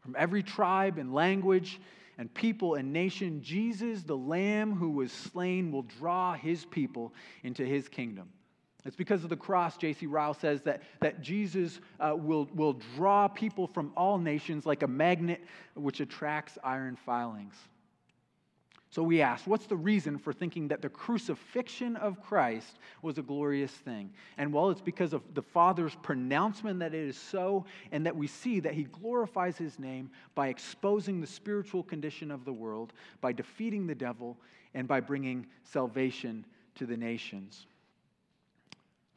From 0.00 0.16
every 0.18 0.42
tribe 0.42 0.98
and 0.98 1.12
language 1.12 1.80
and 2.16 2.32
people 2.32 2.74
and 2.74 2.92
nation, 2.92 3.42
Jesus, 3.42 4.02
the 4.02 4.16
Lamb 4.16 4.74
who 4.74 4.90
was 4.90 5.12
slain, 5.12 5.70
will 5.70 5.82
draw 5.82 6.34
his 6.34 6.64
people 6.64 7.12
into 7.42 7.64
his 7.64 7.88
kingdom. 7.88 8.28
It's 8.84 8.96
because 8.96 9.24
of 9.24 9.30
the 9.30 9.36
cross, 9.36 9.76
J.C. 9.76 10.06
Ryle 10.06 10.34
says, 10.34 10.62
that, 10.62 10.82
that 11.00 11.20
Jesus 11.20 11.80
uh, 12.00 12.14
will, 12.16 12.48
will 12.54 12.80
draw 12.96 13.28
people 13.28 13.66
from 13.66 13.92
all 13.96 14.18
nations 14.18 14.64
like 14.64 14.82
a 14.82 14.86
magnet 14.86 15.42
which 15.74 16.00
attracts 16.00 16.56
iron 16.62 16.96
filings. 16.96 17.54
So 18.90 19.02
we 19.02 19.20
asked, 19.20 19.46
what's 19.46 19.66
the 19.66 19.76
reason 19.76 20.16
for 20.16 20.32
thinking 20.32 20.68
that 20.68 20.80
the 20.80 20.88
crucifixion 20.88 21.96
of 21.96 22.22
Christ 22.22 22.78
was 23.02 23.18
a 23.18 23.22
glorious 23.22 23.70
thing? 23.70 24.10
And 24.38 24.50
well, 24.50 24.70
it's 24.70 24.80
because 24.80 25.12
of 25.12 25.22
the 25.34 25.42
Father's 25.42 25.94
pronouncement 25.96 26.78
that 26.80 26.94
it 26.94 27.06
is 27.06 27.18
so, 27.18 27.66
and 27.92 28.06
that 28.06 28.16
we 28.16 28.26
see 28.26 28.60
that 28.60 28.72
He 28.72 28.84
glorifies 28.84 29.58
His 29.58 29.78
name 29.78 30.10
by 30.34 30.48
exposing 30.48 31.20
the 31.20 31.26
spiritual 31.26 31.82
condition 31.82 32.30
of 32.30 32.46
the 32.46 32.52
world, 32.52 32.94
by 33.20 33.30
defeating 33.30 33.86
the 33.86 33.94
devil, 33.94 34.38
and 34.72 34.88
by 34.88 35.00
bringing 35.00 35.46
salvation 35.64 36.46
to 36.76 36.86
the 36.86 36.96
nations. 36.96 37.66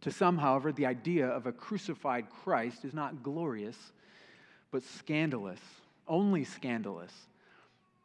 To 0.01 0.11
some, 0.11 0.37
however, 0.37 0.73
the 0.73 0.85
idea 0.85 1.27
of 1.27 1.45
a 1.45 1.51
crucified 1.51 2.29
Christ 2.29 2.83
is 2.83 2.93
not 2.93 3.23
glorious, 3.23 3.77
but 4.71 4.83
scandalous, 4.83 5.59
only 6.07 6.43
scandalous. 6.43 7.13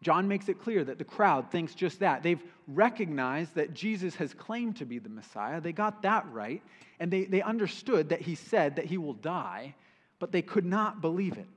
John 0.06 0.28
makes 0.28 0.48
it 0.48 0.60
clear 0.60 0.84
that 0.84 0.98
the 0.98 1.04
crowd 1.04 1.50
thinks 1.50 1.74
just 1.74 1.98
that. 1.98 2.22
They've 2.22 2.40
recognized 2.68 3.56
that 3.56 3.74
Jesus 3.74 4.14
has 4.14 4.32
claimed 4.32 4.76
to 4.76 4.84
be 4.84 5.00
the 5.00 5.08
Messiah. 5.08 5.60
They 5.60 5.72
got 5.72 6.02
that 6.02 6.24
right. 6.30 6.62
And 7.00 7.10
they, 7.10 7.24
they 7.24 7.42
understood 7.42 8.10
that 8.10 8.20
he 8.20 8.36
said 8.36 8.76
that 8.76 8.84
he 8.84 8.98
will 8.98 9.14
die, 9.14 9.74
but 10.20 10.30
they 10.30 10.42
could 10.42 10.64
not 10.64 11.00
believe 11.00 11.36
it. 11.38 11.48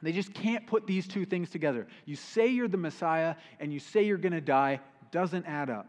They 0.00 0.12
just 0.12 0.32
can't 0.32 0.64
put 0.64 0.86
these 0.86 1.08
two 1.08 1.24
things 1.24 1.50
together. 1.50 1.88
You 2.04 2.14
say 2.14 2.46
you're 2.46 2.68
the 2.68 2.76
Messiah 2.76 3.34
and 3.58 3.72
you 3.72 3.80
say 3.80 4.04
you're 4.04 4.16
going 4.16 4.30
to 4.30 4.40
die, 4.40 4.78
doesn't 5.10 5.46
add 5.46 5.68
up. 5.68 5.88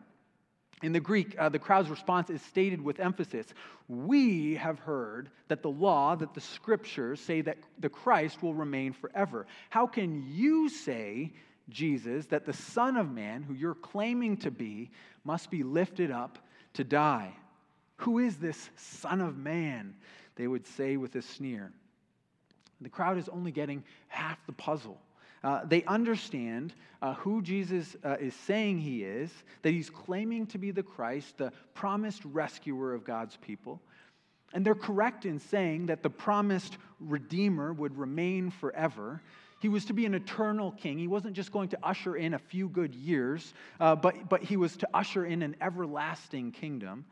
In 0.82 0.94
the 0.94 1.00
Greek, 1.00 1.36
uh, 1.38 1.50
the 1.50 1.60
crowd's 1.60 1.92
response 1.92 2.32
is 2.32 2.42
stated 2.42 2.82
with 2.82 3.00
emphasis. 3.00 3.46
We 3.88 4.56
have 4.56 4.80
heard 4.80 5.30
that 5.48 5.62
the 5.62 5.70
law, 5.70 6.16
that 6.16 6.34
the 6.34 6.42
scriptures 6.42 7.20
say 7.20 7.42
that 7.42 7.60
the 7.78 7.90
Christ 7.90 8.42
will 8.42 8.56
remain 8.56 8.94
forever. 8.94 9.46
How 9.70 9.86
can 9.86 10.26
you 10.28 10.70
say 10.70 11.34
Jesus, 11.70 12.26
that 12.28 12.46
the 12.46 12.54
Son 12.54 12.98
of 12.98 13.12
Man, 13.12 13.44
who 13.44 13.54
you're 13.54 13.74
claiming 13.74 14.38
to 14.38 14.52
be, 14.52 14.92
must 15.24 15.50
be 15.50 15.64
lifted 15.64 16.12
up 16.12 16.40
to 16.74 16.84
die. 16.84 17.34
Who 17.98 18.20
is 18.20 18.38
this 18.38 18.70
Son 18.76 19.22
of 19.22 19.38
Man? 19.38 19.96
They 20.36 20.48
would 20.48 20.66
say 20.66 20.98
with 20.98 21.16
a 21.16 21.22
sneer. 21.22 21.72
The 22.82 22.90
crowd 22.90 23.18
is 23.18 23.30
only 23.30 23.52
getting 23.52 23.84
half 24.08 24.46
the 24.46 24.52
puzzle. 24.52 25.00
Uh, 25.44 25.62
they 25.66 25.84
understand 25.84 26.74
uh, 27.02 27.14
who 27.16 27.42
Jesus 27.42 27.96
uh, 28.04 28.16
is 28.20 28.34
saying 28.34 28.80
he 28.80 29.04
is, 29.04 29.32
that 29.62 29.72
he's 29.72 29.90
claiming 29.90 30.48
to 30.48 30.58
be 30.58 30.72
the 30.72 30.84
Christ, 30.84 31.38
the 31.38 31.52
promised 31.74 32.24
rescuer 32.26 32.94
of 32.94 33.04
God's 33.04 33.38
people. 33.38 33.82
And 34.54 34.66
they're 34.66 34.76
correct 34.76 35.26
in 35.26 35.40
saying 35.40 35.88
that 35.88 36.04
the 36.04 36.10
promised 36.10 36.78
Redeemer 37.00 37.74
would 37.74 37.98
remain 37.98 38.52
forever. 38.52 39.22
He 39.64 39.70
was 39.70 39.86
to 39.86 39.94
be 39.94 40.06
an 40.06 40.14
eternal 40.14 40.74
king. 40.74 41.00
He 41.00 41.08
wasn't 41.08 41.38
just 41.38 41.54
going 41.54 41.70
to 41.70 41.78
usher 41.82 42.18
in 42.18 42.34
a 42.34 42.38
few 42.38 42.68
good 42.68 42.94
years, 42.94 43.54
uh, 43.80 43.96
but, 43.96 44.28
but 44.28 44.44
he 44.44 44.58
was 44.58 44.76
to 44.76 44.90
usher 44.94 45.26
in 45.26 45.42
an 45.42 45.56
everlasting 45.62 46.52
kingdom. 46.52 47.06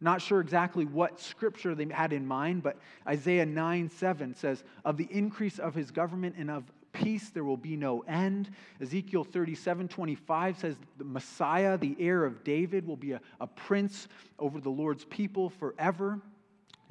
Not 0.00 0.22
sure 0.22 0.40
exactly 0.40 0.84
what 0.84 1.18
scripture 1.18 1.74
they 1.74 1.88
had 1.90 2.12
in 2.12 2.28
mind, 2.28 2.62
but 2.62 2.78
Isaiah 3.08 3.44
9 3.44 3.90
7 3.90 4.36
says, 4.36 4.62
Of 4.84 4.96
the 4.96 5.08
increase 5.10 5.58
of 5.58 5.74
his 5.74 5.90
government 5.90 6.36
and 6.38 6.48
of 6.48 6.62
peace 6.92 7.30
there 7.30 7.42
will 7.42 7.56
be 7.56 7.76
no 7.76 8.04
end. 8.06 8.50
Ezekiel 8.80 9.24
37 9.24 9.88
25 9.88 10.58
says, 10.60 10.76
The 10.98 11.04
Messiah, 11.04 11.76
the 11.76 11.96
heir 11.98 12.24
of 12.24 12.44
David, 12.44 12.86
will 12.86 12.96
be 12.96 13.10
a, 13.10 13.20
a 13.40 13.48
prince 13.48 14.06
over 14.38 14.60
the 14.60 14.70
Lord's 14.70 15.06
people 15.06 15.50
forever. 15.50 16.20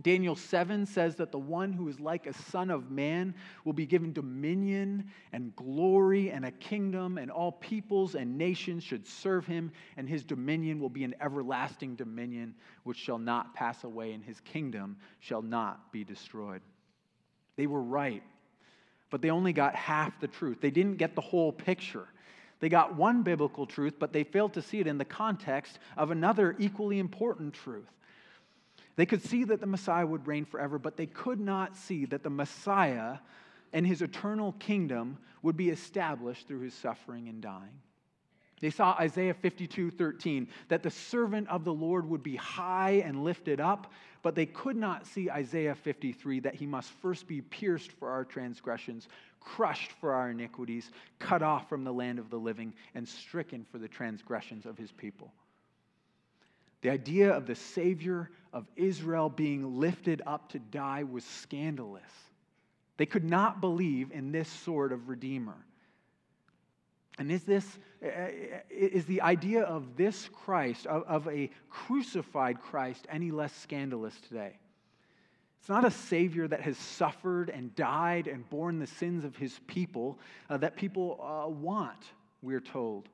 Daniel 0.02 0.36
7 0.36 0.86
says 0.86 1.16
that 1.18 1.32
the 1.32 1.38
one 1.38 1.72
who 1.72 1.88
is 1.88 2.00
like 2.00 2.26
a 2.26 2.34
son 2.34 2.72
of 2.72 2.90
man 2.90 3.36
will 3.64 3.74
be 3.74 3.86
given 3.86 4.12
dominion 4.12 5.10
and 5.32 5.56
glory 5.56 6.32
and 6.32 6.46
a 6.46 6.52
kingdom, 6.52 7.18
and 7.18 7.30
all 7.30 7.52
peoples 7.52 8.16
and 8.16 8.38
nations 8.38 8.84
should 8.84 9.06
serve 9.06 9.46
him, 9.46 9.72
and 9.96 10.10
his 10.10 10.24
dominion 10.24 10.80
will 10.80 10.90
be 10.90 11.04
an 11.04 11.14
everlasting 11.22 11.96
dominion 11.96 12.56
which 12.84 12.98
shall 12.98 13.20
not 13.20 13.54
pass 13.54 13.84
away, 13.84 14.14
and 14.14 14.24
his 14.24 14.40
kingdom 14.42 14.98
shall 15.20 15.44
not 15.44 15.92
be 15.92 16.04
destroyed. 16.04 16.62
They 17.56 17.68
were 17.68 17.84
right, 17.84 18.24
but 19.12 19.22
they 19.22 19.30
only 19.30 19.54
got 19.54 19.76
half 19.76 20.20
the 20.20 20.28
truth. 20.28 20.60
They 20.60 20.72
didn't 20.72 20.98
get 20.98 21.14
the 21.14 21.22
whole 21.22 21.52
picture. 21.52 22.08
They 22.60 22.70
got 22.70 22.96
one 22.96 23.24
biblical 23.24 23.68
truth, 23.68 23.96
but 24.00 24.12
they 24.12 24.24
failed 24.24 24.54
to 24.54 24.62
see 24.62 24.80
it 24.80 24.88
in 24.88 24.98
the 24.98 25.06
context 25.06 25.78
of 25.98 26.12
another 26.12 26.56
equally 26.58 26.98
important 26.98 27.54
truth. 27.54 27.90
They 28.96 29.06
could 29.06 29.24
see 29.24 29.44
that 29.46 29.60
the 29.60 29.68
Messiah 29.68 30.06
would 30.06 30.28
reign 30.28 30.46
forever, 30.46 30.78
but 30.78 30.98
they 30.98 31.08
could 31.08 31.40
not 31.40 31.76
see 31.76 32.06
that 32.06 32.24
the 32.24 32.30
Messiah 32.30 33.18
and 33.72 33.88
his 33.88 34.02
eternal 34.02 34.54
kingdom 34.54 35.18
would 35.42 35.58
be 35.58 35.70
established 35.70 36.48
through 36.48 36.62
his 36.62 36.74
suffering 36.74 37.28
and 37.28 37.42
dying. 37.42 37.82
They 38.62 38.70
saw 38.70 38.96
Isaiah 38.98 39.34
52 39.34 39.92
13, 39.92 40.48
that 40.70 40.84
the 40.84 40.90
servant 40.90 41.50
of 41.50 41.66
the 41.66 41.74
Lord 41.74 42.08
would 42.08 42.24
be 42.24 42.38
high 42.38 43.02
and 43.04 43.24
lifted 43.24 43.60
up, 43.60 43.92
but 44.22 44.36
they 44.36 44.46
could 44.46 44.78
not 44.78 45.06
see 45.06 45.30
Isaiah 45.30 45.76
53, 45.76 46.40
that 46.42 46.56
he 46.56 46.66
must 46.66 46.92
first 46.92 47.28
be 47.28 47.42
pierced 47.42 47.92
for 47.92 48.10
our 48.10 48.24
transgressions, 48.24 49.10
crushed 49.42 49.92
for 49.92 50.14
our 50.14 50.30
iniquities, 50.30 50.92
cut 51.20 51.42
off 51.42 51.68
from 51.68 51.84
the 51.84 51.92
land 51.92 52.20
of 52.20 52.30
the 52.30 52.38
living, 52.38 52.74
and 52.96 53.06
stricken 53.06 53.66
for 53.70 53.80
the 53.80 53.88
transgressions 53.90 54.66
of 54.66 54.78
his 54.78 54.94
people. 54.94 55.34
The 56.84 56.92
idea 56.92 57.34
of 57.34 57.46
the 57.46 57.56
Savior 57.56 58.30
of 58.54 58.66
Israel 58.76 59.30
being 59.30 59.80
lifted 59.80 60.22
up 60.26 60.50
to 60.50 60.60
die 60.60 61.04
was 61.04 61.26
scandalous. 61.26 62.04
They 62.98 63.08
could 63.08 63.26
not 63.26 63.60
believe 63.60 64.12
in 64.12 64.32
this 64.32 64.48
sort 64.48 64.94
of 64.94 65.10
Redeemer. 65.10 65.58
And 67.18 67.32
is 67.32 67.44
this 67.44 67.66
uh, 68.04 68.08
uh, 68.08 68.28
is 68.70 69.06
the 69.06 69.22
idea 69.22 69.64
of 69.64 69.96
this 69.96 70.30
Christ, 70.34 70.86
of, 70.88 71.04
of 71.04 71.28
a 71.28 71.50
crucified 71.70 72.62
Christ, 72.62 73.08
any 73.10 73.32
less 73.32 73.54
scandalous 73.56 74.16
today? 74.28 74.58
It's 75.60 75.70
not 75.70 75.86
a 75.86 75.92
Savior 75.92 76.48
that 76.48 76.62
has 76.62 76.78
suffered 76.78 77.50
and 77.50 77.74
died 77.76 78.28
and 78.28 78.50
borne 78.50 78.80
the 78.80 78.88
sins 78.88 79.24
of 79.24 79.38
his 79.38 79.58
people 79.68 80.20
uh, 80.50 80.58
that 80.58 80.76
people 80.76 81.20
uh, 81.22 81.48
want, 81.50 82.04
we're 82.42 82.60
told. 82.60 83.08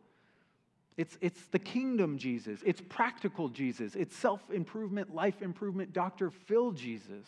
It's, 0.99 1.17
it's 1.21 1.41
the 1.51 1.59
kingdom 1.59 2.17
Jesus. 2.17 2.59
It's 2.65 2.81
practical 2.89 3.47
Jesus. 3.47 3.95
It's 3.95 4.13
self 4.13 4.41
improvement, 4.51 5.15
life 5.15 5.41
improvement, 5.41 5.93
Dr. 5.93 6.29
Phil 6.29 6.73
Jesus. 6.73 7.25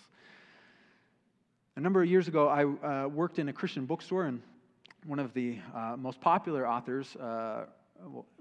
A 1.78 1.80
number 1.80 2.04
of 2.04 2.10
years 2.10 2.28
ago, 2.28 2.50
I 2.50 2.66
uh, 2.66 3.08
worked 3.08 3.40
in 3.40 3.48
a 3.48 3.54
Christian 3.54 3.86
bookstore, 3.86 4.26
and 4.26 4.42
one 5.06 5.20
of 5.20 5.34
the 5.34 5.58
uh, 5.74 5.96
most 5.98 6.20
popular 6.20 6.68
authors, 6.68 7.16
uh, 7.16 7.68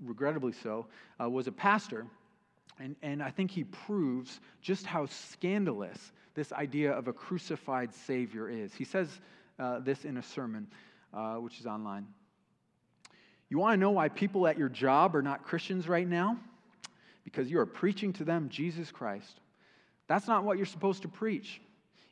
regrettably 0.02 0.50
so, 0.50 0.88
uh, 1.22 1.30
was 1.30 1.46
a 1.46 1.52
pastor. 1.52 2.08
And, 2.80 2.96
and 3.00 3.22
I 3.22 3.30
think 3.30 3.52
he 3.52 3.62
proves 3.62 4.40
just 4.60 4.84
how 4.84 5.06
scandalous 5.06 6.10
this 6.34 6.52
idea 6.52 6.90
of 6.90 7.06
a 7.06 7.12
crucified 7.12 7.94
Savior 7.94 8.48
is. 8.48 8.74
He 8.74 8.82
says 8.82 9.20
uh, 9.60 9.78
this 9.78 10.04
in 10.04 10.16
a 10.16 10.22
sermon, 10.24 10.66
uh, 11.14 11.34
which 11.36 11.60
is 11.60 11.66
online. 11.66 12.08
You 13.50 13.58
want 13.58 13.74
to 13.74 13.80
know 13.80 13.90
why 13.90 14.08
people 14.08 14.46
at 14.46 14.56
your 14.56 14.68
job 14.68 15.14
are 15.16 15.22
not 15.22 15.44
Christians 15.44 15.88
right 15.88 16.08
now? 16.08 16.38
Because 17.24 17.50
you 17.50 17.58
are 17.58 17.66
preaching 17.66 18.12
to 18.14 18.24
them 18.24 18.48
Jesus 18.48 18.90
Christ. 18.90 19.40
That's 20.06 20.28
not 20.28 20.44
what 20.44 20.56
you're 20.56 20.66
supposed 20.66 21.02
to 21.02 21.08
preach. 21.08 21.60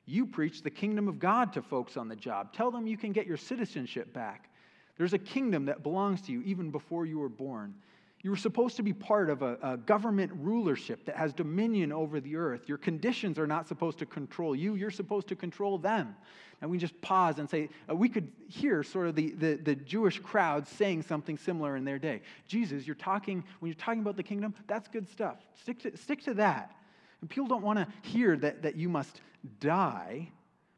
You 0.05 0.27
preach 0.27 0.63
the 0.63 0.71
kingdom 0.71 1.07
of 1.09 1.19
God 1.19 1.53
to 1.53 1.63
folks 1.63 1.97
on 1.97 2.09
the 2.09 2.17
job. 2.17 2.53
Tell 2.53 2.71
them 2.71 2.87
you 2.87 2.97
can 2.97 3.13
get 3.13 3.27
your 3.27 3.37
citizenship 3.37 4.13
back. 4.13 4.51
There's 4.97 5.13
a 5.13 5.19
kingdom 5.19 5.67
that 5.67 5.83
belongs 5.83 6.21
to 6.23 6.33
you 6.33 6.43
even 6.43 6.71
before 6.71 7.07
you 7.07 7.21
were 7.21 7.29
born. 7.29 7.75
You 8.23 8.31
were 8.31 8.37
supposed 8.37 8.77
to 8.77 8.83
be 8.83 8.93
part 8.93 9.31
of 9.31 9.43
a, 9.43 9.59
a, 9.63 9.77
government 9.77 10.33
rulership 10.35 11.05
that 11.05 11.17
has 11.17 11.33
dominion 11.33 11.93
over 11.93 12.21
the 12.21 12.35
earth. 12.37 12.69
Your 12.69 12.79
conditions 12.79 13.39
are 13.39 13.47
not 13.47 13.69
supposed 13.69 13.99
to 14.01 14.07
control 14.07 14.57
you, 14.57 14.75
you're 14.75 14.91
supposed 14.91 15.29
to 15.29 15.37
control 15.37 15.79
them. 15.79 16.17
And 16.61 16.69
we 16.69 16.79
just 16.79 17.01
pause 17.01 17.39
and 17.39 17.49
say, 17.49 17.69
uh, 17.89 17.95
we 17.95 18.09
could 18.09 18.33
hear 18.49 18.83
sort 18.83 19.07
of 19.07 19.15
the, 19.15 19.31
the, 19.31 19.55
the 19.55 19.77
Jewish 19.77 20.19
crowd 20.19 20.67
saying 20.67 21.03
something 21.03 21.39
similar 21.39 21.77
in 21.77 21.85
their 21.85 22.01
day. 22.01 22.23
Jesus, 22.49 22.85
you're 22.85 22.97
talking, 22.97 23.45
when 23.61 23.69
you're 23.69 23.77
talking 23.77 24.01
about 24.01 24.17
the 24.17 24.25
kingdom, 24.25 24.53
that's 24.67 24.89
good 24.89 25.09
stuff. 25.09 25.37
Stick 25.63 25.79
to, 25.83 25.97
stick 25.97 26.25
to 26.25 26.35
that. 26.35 26.75
And 27.21 27.31
people 27.31 27.47
don't 27.47 27.63
want 27.63 27.79
to 27.79 27.87
hear 28.03 28.37
that, 28.39 28.63
that 28.63 28.75
you 28.75 28.89
must 28.89 29.21
die. 29.61 30.31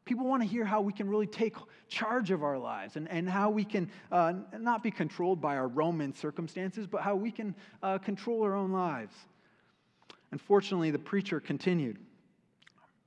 People 0.05 0.25
want 0.25 0.41
to 0.41 0.47
hear 0.47 0.65
how 0.65 0.81
we 0.81 0.91
can 0.91 1.07
really 1.07 1.27
take 1.27 1.55
charge 1.87 2.31
of 2.31 2.43
our 2.43 2.57
lives 2.57 2.95
and, 2.95 3.07
and 3.09 3.29
how 3.29 3.49
we 3.49 3.63
can 3.63 3.89
uh, 4.11 4.33
not 4.59 4.81
be 4.81 4.89
controlled 4.89 5.39
by 5.39 5.55
our 5.55 5.67
Roman 5.67 6.13
circumstances, 6.13 6.87
but 6.87 7.01
how 7.01 7.15
we 7.15 7.31
can 7.31 7.53
uh, 7.83 7.97
control 7.99 8.43
our 8.43 8.55
own 8.55 8.71
lives. 8.71 9.13
Unfortunately, 10.31 10.91
the 10.91 10.99
preacher 10.99 11.39
continued. 11.39 11.99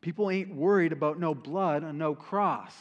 People 0.00 0.30
ain't 0.30 0.54
worried 0.54 0.92
about 0.92 1.18
no 1.18 1.34
blood 1.34 1.82
and 1.82 1.98
no 1.98 2.14
cross. 2.14 2.74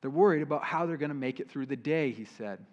They're 0.00 0.10
worried 0.10 0.42
about 0.42 0.64
how 0.64 0.86
they're 0.86 0.96
going 0.96 1.10
to 1.10 1.14
make 1.14 1.38
it 1.38 1.50
through 1.50 1.66
the 1.66 1.76
day, 1.76 2.10
he 2.10 2.24
said. 2.24 2.64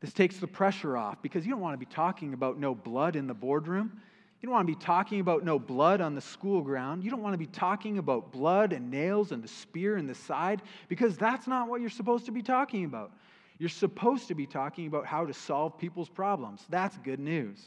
This 0.00 0.12
takes 0.12 0.38
the 0.38 0.46
pressure 0.46 0.96
off 0.96 1.22
because 1.22 1.46
you 1.46 1.52
don't 1.52 1.60
want 1.60 1.74
to 1.74 1.78
be 1.78 1.90
talking 1.90 2.34
about 2.34 2.58
no 2.58 2.74
blood 2.74 3.16
in 3.16 3.26
the 3.26 3.34
boardroom. 3.34 4.00
You 4.40 4.46
don't 4.46 4.52
want 4.52 4.68
to 4.68 4.74
be 4.74 4.84
talking 4.84 5.20
about 5.20 5.44
no 5.44 5.58
blood 5.58 6.00
on 6.00 6.14
the 6.14 6.20
school 6.20 6.60
ground. 6.60 7.02
You 7.02 7.10
don't 7.10 7.22
want 7.22 7.32
to 7.34 7.38
be 7.38 7.46
talking 7.46 7.98
about 7.98 8.32
blood 8.32 8.72
and 8.72 8.90
nails 8.90 9.32
and 9.32 9.42
the 9.42 9.48
spear 9.48 9.96
in 9.96 10.06
the 10.06 10.14
side 10.14 10.62
because 10.88 11.16
that's 11.16 11.46
not 11.46 11.68
what 11.68 11.80
you're 11.80 11.88
supposed 11.88 12.26
to 12.26 12.32
be 12.32 12.42
talking 12.42 12.84
about. 12.84 13.12
You're 13.58 13.68
supposed 13.70 14.28
to 14.28 14.34
be 14.34 14.46
talking 14.46 14.86
about 14.86 15.06
how 15.06 15.24
to 15.24 15.32
solve 15.32 15.78
people's 15.78 16.10
problems. 16.10 16.62
That's 16.68 16.98
good 16.98 17.20
news. 17.20 17.58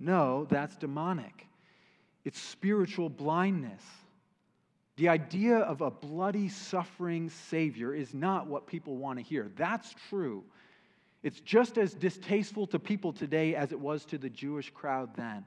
No, 0.00 0.46
that's 0.50 0.76
demonic. 0.76 1.46
It's 2.24 2.40
spiritual 2.40 3.08
blindness. 3.08 3.82
The 4.96 5.08
idea 5.08 5.58
of 5.58 5.82
a 5.82 5.90
bloody, 5.90 6.48
suffering 6.48 7.30
Savior 7.30 7.94
is 7.94 8.12
not 8.12 8.46
what 8.48 8.66
people 8.66 8.96
want 8.96 9.18
to 9.18 9.24
hear. 9.24 9.50
That's 9.56 9.94
true. 10.08 10.42
It's 11.22 11.40
just 11.40 11.78
as 11.78 11.94
distasteful 11.94 12.66
to 12.68 12.78
people 12.78 13.12
today 13.12 13.54
as 13.54 13.72
it 13.72 13.78
was 13.78 14.04
to 14.06 14.18
the 14.18 14.30
Jewish 14.30 14.70
crowd 14.70 15.14
then. 15.16 15.44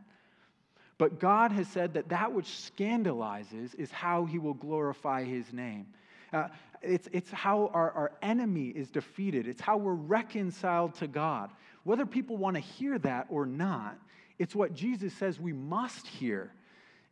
But 1.00 1.18
God 1.18 1.54
has 1.54 1.68
said 1.70 1.94
that 1.94 2.10
that 2.10 2.32
which 2.32 2.46
scandalizes 2.46 3.74
is 3.76 3.90
how 3.90 4.26
he 4.26 4.38
will 4.38 4.54
glorify 4.54 5.24
his 5.24 5.52
name. 5.52 5.88
Uh, 6.32 6.50
it's, 6.82 7.08
it's 7.12 7.32
how 7.32 7.72
our, 7.74 7.92
our 7.92 8.12
enemy 8.22 8.68
is 8.68 8.92
defeated, 8.92 9.48
it's 9.48 9.62
how 9.62 9.78
we're 9.78 9.94
reconciled 9.94 10.94
to 10.96 11.08
God. 11.08 11.50
Whether 11.86 12.06
people 12.06 12.38
want 12.38 12.58
to 12.58 12.60
hear 12.60 13.00
that 13.00 13.28
or 13.30 13.46
not, 13.46 13.98
it's 14.38 14.54
what 14.54 14.76
Jesus 14.76 15.14
says 15.14 15.40
we 15.40 15.54
must 15.54 16.06
hear 16.06 16.52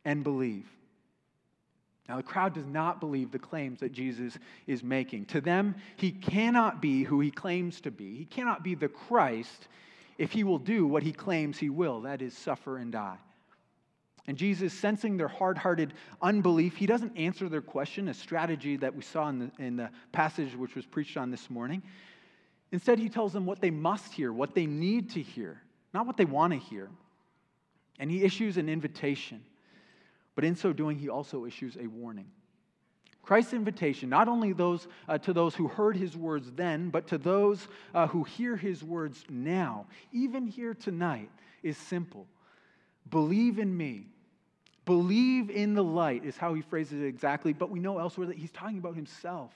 and 0.05 0.23
believe. 0.23 0.67
Now, 2.09 2.17
the 2.17 2.23
crowd 2.23 2.53
does 2.53 2.67
not 2.67 2.99
believe 2.99 3.31
the 3.31 3.39
claims 3.39 3.79
that 3.79 3.93
Jesus 3.93 4.37
is 4.65 4.83
making. 4.83 5.25
To 5.27 5.41
them, 5.41 5.75
he 5.95 6.11
cannot 6.11 6.81
be 6.81 7.03
who 7.03 7.21
he 7.21 7.31
claims 7.31 7.81
to 7.81 7.91
be. 7.91 8.15
He 8.15 8.25
cannot 8.25 8.63
be 8.63 8.75
the 8.75 8.87
Christ 8.89 9.67
if 10.17 10.31
he 10.31 10.43
will 10.43 10.59
do 10.59 10.87
what 10.87 11.03
he 11.03 11.13
claims 11.13 11.57
he 11.57 11.69
will 11.69 12.01
that 12.01 12.21
is, 12.21 12.37
suffer 12.37 12.77
and 12.77 12.91
die. 12.91 13.17
And 14.27 14.37
Jesus, 14.37 14.73
sensing 14.73 15.15
their 15.15 15.29
hard 15.29 15.57
hearted 15.57 15.93
unbelief, 16.21 16.75
he 16.75 16.85
doesn't 16.85 17.15
answer 17.17 17.47
their 17.47 17.61
question, 17.61 18.09
a 18.09 18.13
strategy 18.13 18.75
that 18.77 18.93
we 18.93 19.01
saw 19.01 19.29
in 19.29 19.39
the, 19.39 19.51
in 19.57 19.77
the 19.77 19.89
passage 20.11 20.53
which 20.53 20.75
was 20.75 20.85
preached 20.85 21.15
on 21.15 21.31
this 21.31 21.49
morning. 21.49 21.81
Instead, 22.73 22.99
he 22.99 23.07
tells 23.07 23.31
them 23.31 23.45
what 23.45 23.61
they 23.61 23.71
must 23.71 24.13
hear, 24.13 24.33
what 24.33 24.53
they 24.53 24.65
need 24.65 25.11
to 25.11 25.21
hear, 25.21 25.61
not 25.93 26.05
what 26.05 26.17
they 26.17 26.25
want 26.25 26.51
to 26.51 26.59
hear. 26.59 26.89
And 27.99 28.11
he 28.11 28.23
issues 28.23 28.57
an 28.57 28.67
invitation. 28.67 29.41
But 30.35 30.43
in 30.43 30.57
so 30.57 30.73
doing, 30.73 30.99
he 30.99 31.07
also 31.07 31.45
issues 31.45 31.77
a 31.77 31.87
warning. 31.87 32.27
Christ's 33.23 33.53
invitation, 33.53 34.09
not 34.09 34.27
only 34.27 34.53
those, 34.53 34.87
uh, 35.07 35.17
to 35.19 35.33
those 35.33 35.55
who 35.55 35.67
heard 35.67 35.95
his 35.95 36.15
words 36.15 36.51
then, 36.51 36.89
but 36.89 37.07
to 37.07 37.17
those 37.17 37.67
uh, 37.93 38.07
who 38.07 38.23
hear 38.23 38.57
his 38.57 38.83
words 38.83 39.25
now, 39.29 39.85
even 40.11 40.47
here 40.47 40.73
tonight, 40.73 41.29
is 41.63 41.77
simple 41.77 42.27
Believe 43.09 43.57
in 43.59 43.75
me. 43.75 44.07
Believe 44.87 45.49
in 45.49 45.73
the 45.73 45.83
light, 45.83 46.23
is 46.23 46.37
how 46.37 46.53
he 46.53 46.61
phrases 46.61 47.01
it 47.01 47.07
exactly, 47.07 47.51
but 47.51 47.69
we 47.69 47.81
know 47.81 47.99
elsewhere 47.99 48.25
that 48.27 48.37
he's 48.37 48.51
talking 48.51 48.77
about 48.77 48.95
himself. 48.95 49.51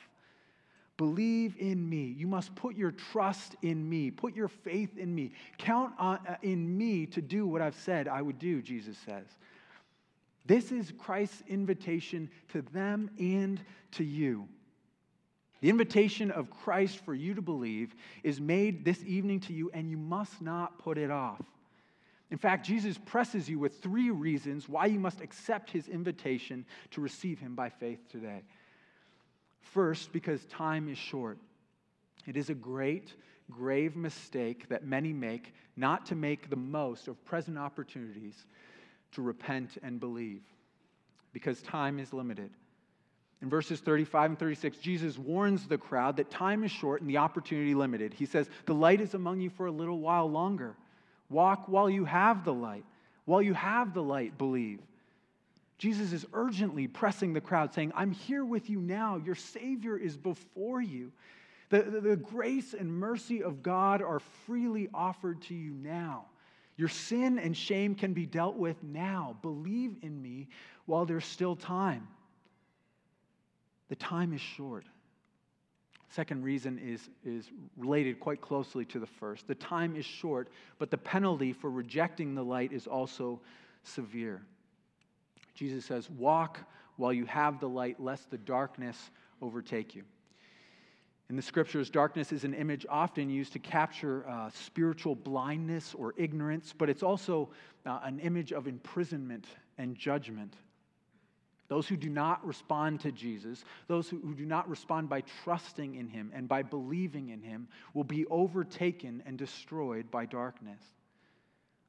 Believe 0.98 1.56
in 1.58 1.90
me. 1.90 2.14
You 2.18 2.28
must 2.28 2.54
put 2.54 2.76
your 2.76 2.92
trust 2.92 3.56
in 3.62 3.90
me. 3.90 4.12
Put 4.12 4.36
your 4.36 4.50
faith 4.50 4.98
in 4.98 5.16
me. 5.16 5.32
Count 5.58 5.94
on, 5.98 6.20
uh, 6.28 6.36
in 6.42 6.78
me 6.78 7.06
to 7.06 7.22
do 7.22 7.48
what 7.48 7.62
I've 7.62 7.78
said 7.78 8.10
I 8.10 8.22
would 8.22 8.40
do, 8.40 8.62
Jesus 8.62 8.98
says. 9.06 9.26
This 10.48 10.74
is 10.74 10.92
Christ's 10.98 11.44
invitation 11.48 12.30
to 12.50 12.62
them 12.62 13.10
and 13.18 13.62
to 13.92 14.04
you. 14.04 14.50
The 15.62 15.70
invitation 15.70 16.30
of 16.32 16.50
Christ 16.50 17.06
for 17.06 17.14
you 17.14 17.36
to 17.36 17.42
believe 17.42 17.96
is 18.22 18.42
made 18.42 18.84
this 18.84 19.02
evening 19.06 19.40
to 19.42 19.54
you, 19.54 19.72
and 19.74 19.90
you 19.90 19.96
must 19.96 20.42
not 20.42 20.78
put 20.78 20.98
it 20.98 21.10
off. 21.10 21.42
In 22.32 22.38
fact, 22.38 22.66
Jesus 22.66 22.98
presses 22.98 23.50
you 23.50 23.60
with 23.60 23.82
three 23.82 24.10
reasons 24.10 24.70
why 24.70 24.86
you 24.86 25.00
must 25.00 25.20
accept 25.20 25.70
his 25.70 25.90
invitation 25.90 26.66
to 26.92 27.02
receive 27.02 27.40
him 27.40 27.56
by 27.56 27.70
faith 27.70 28.00
today. 28.10 28.44
First, 29.60 30.14
because 30.14 30.46
time 30.46 30.88
is 30.88 30.98
short. 30.98 31.38
It 32.26 32.38
is 32.38 32.50
a 32.50 32.54
great, 32.54 33.14
grave 33.50 33.98
mistake 33.98 34.70
that 34.70 34.86
many 34.86 35.12
make 35.12 35.54
not 35.76 36.06
to 36.08 36.16
make 36.16 36.50
the 36.50 36.56
most 36.56 37.10
of 37.10 37.24
present 37.26 37.58
opportunities 37.58 38.46
to 39.12 39.22
repent 39.22 39.72
and 39.84 40.00
believe, 40.00 40.42
because 41.34 41.62
time 41.62 42.00
is 42.00 42.14
limited. 42.14 42.52
In 43.42 43.50
verses 43.50 43.82
35 43.82 44.32
and 44.32 44.40
36, 44.40 44.78
Jesus 44.78 45.18
warns 45.18 45.68
the 45.68 45.78
crowd 45.78 46.16
that 46.18 46.30
time 46.30 46.64
is 46.64 46.72
short 46.72 47.02
and 47.02 47.10
the 47.10 47.18
opportunity 47.18 47.74
limited. 47.74 48.14
He 48.14 48.26
says, 48.26 48.50
The 48.68 48.76
light 48.76 49.02
is 49.02 49.16
among 49.16 49.42
you 49.42 49.50
for 49.50 49.66
a 49.66 49.72
little 49.72 50.00
while 50.00 50.30
longer. 50.30 50.76
Walk 51.32 51.68
while 51.68 51.90
you 51.90 52.06
have 52.06 52.44
the 52.44 52.54
light. 52.54 52.86
While 53.26 53.42
you 53.42 53.54
have 53.54 53.94
the 53.94 54.04
light, 54.04 54.38
believe. 54.38 54.80
Jesus 55.78 56.14
is 56.14 56.26
urgently 56.34 56.88
pressing 56.88 57.34
the 57.34 57.42
crowd, 57.42 57.74
saying, 57.74 57.92
I'm 57.96 58.12
here 58.12 58.46
with 58.46 58.70
you 58.70 58.80
now. 58.80 59.18
Your 59.18 59.36
Savior 59.36 59.98
is 59.98 60.16
before 60.16 60.82
you. 60.82 61.12
The, 61.70 61.82
the, 61.84 62.02
the, 62.02 62.16
grace 62.18 62.76
and 62.78 62.94
mercy 62.94 63.42
of 63.42 63.64
God 63.64 64.02
are 64.02 64.20
freely 64.46 64.90
offered 64.94 65.42
to 65.44 65.56
you 65.56 65.72
now. 65.72 66.26
Your 66.76 66.90
sin 66.90 67.40
and 67.40 67.56
shame 67.56 67.96
can 67.96 68.14
be 68.14 68.26
dealt 68.26 68.58
with 68.58 68.84
now. 68.84 69.38
Believe 69.42 69.96
in 70.02 70.22
me 70.22 70.50
while 70.86 71.06
there's 71.06 71.26
still 71.26 71.56
time. 71.56 72.08
The 73.90 73.96
time 73.96 74.34
is 74.34 74.42
short. 74.42 74.86
Second 76.12 76.44
reason 76.44 76.78
is, 76.78 77.10
is 77.24 77.50
related 77.78 78.20
quite 78.20 78.42
closely 78.42 78.84
to 78.86 79.00
the 79.00 79.08
first. 79.08 79.48
The 79.48 79.56
time 79.56 79.96
is 79.96 80.06
short, 80.06 80.50
but 80.78 80.92
the 80.92 80.98
penalty 80.98 81.54
for 81.54 81.72
rejecting 81.72 82.36
the 82.36 82.44
light 82.44 82.74
is 82.74 82.86
also 82.86 83.40
severe. 83.84 84.42
Jesus 85.56 85.86
says, 85.86 86.10
Walk 86.10 86.60
while 86.98 87.14
you 87.14 87.26
have 87.26 87.62
the 87.62 87.70
light, 87.70 87.98
lest 87.98 88.30
the 88.30 88.38
darkness 88.38 89.10
overtake 89.42 89.96
you. 89.96 90.04
In 91.30 91.38
the 91.38 91.42
scriptures, 91.42 91.90
darkness 91.90 92.34
is 92.34 92.44
an 92.44 92.54
image 92.54 92.86
often 92.90 93.30
used 93.30 93.54
to 93.54 93.60
capture 93.60 94.28
uh, 94.28 94.50
spiritual 94.50 95.16
blindness 95.16 95.96
or 95.96 96.14
ignorance, 96.18 96.74
but 96.78 96.90
it's 96.90 97.04
also 97.04 97.50
uh, 97.86 98.02
an 98.04 98.20
image 98.20 98.52
of 98.52 98.68
imprisonment 98.68 99.46
and 99.78 99.96
judgment. 99.96 100.58
Those 101.72 101.88
who 101.88 101.96
do 101.96 102.10
not 102.10 102.46
respond 102.46 103.00
to 103.00 103.14
Jesus, 103.14 103.64
those 103.88 104.10
who, 104.10 104.20
who 104.20 104.36
do 104.36 104.46
not 104.46 104.70
respond 104.70 105.08
by 105.08 105.24
trusting 105.46 105.96
in 105.96 106.10
him 106.10 106.30
and 106.36 106.46
by 106.46 106.64
believing 106.64 107.30
in 107.30 107.42
him, 107.42 107.70
will 107.94 108.04
be 108.04 108.26
overtaken 108.26 109.24
and 109.26 109.38
destroyed 109.38 110.12
by 110.12 110.26
darkness. 110.26 110.82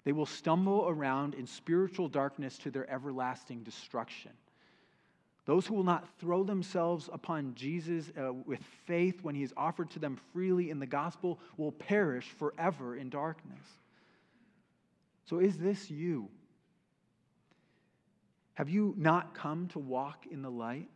They 0.04 0.12
will 0.12 0.24
stumble 0.24 0.86
around 0.88 1.34
in 1.34 1.48
spiritual 1.48 2.06
darkness 2.06 2.58
to 2.58 2.70
their 2.70 2.88
everlasting 2.88 3.64
destruction. 3.64 4.30
Those 5.46 5.66
who 5.66 5.74
will 5.74 5.82
not 5.82 6.06
throw 6.20 6.44
themselves 6.44 7.10
upon 7.12 7.56
Jesus 7.56 8.12
uh, 8.16 8.32
with 8.32 8.60
faith 8.86 9.18
when 9.22 9.34
he 9.34 9.42
is 9.42 9.52
offered 9.56 9.90
to 9.90 9.98
them 9.98 10.16
freely 10.32 10.70
in 10.70 10.78
the 10.78 10.86
gospel 10.86 11.40
will 11.56 11.72
perish 11.72 12.28
forever 12.38 12.94
in 12.94 13.10
darkness. 13.10 13.66
So, 15.24 15.40
is 15.40 15.58
this 15.58 15.90
you? 15.90 16.28
Have 18.54 18.68
you 18.68 18.94
not 18.96 19.34
come 19.34 19.68
to 19.68 19.78
walk 19.78 20.26
in 20.30 20.42
the 20.42 20.50
light? 20.50 20.88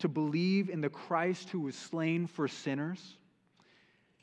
To 0.00 0.08
believe 0.08 0.68
in 0.68 0.80
the 0.80 0.88
Christ 0.88 1.50
who 1.50 1.60
was 1.60 1.76
slain 1.76 2.26
for 2.26 2.48
sinners? 2.48 3.16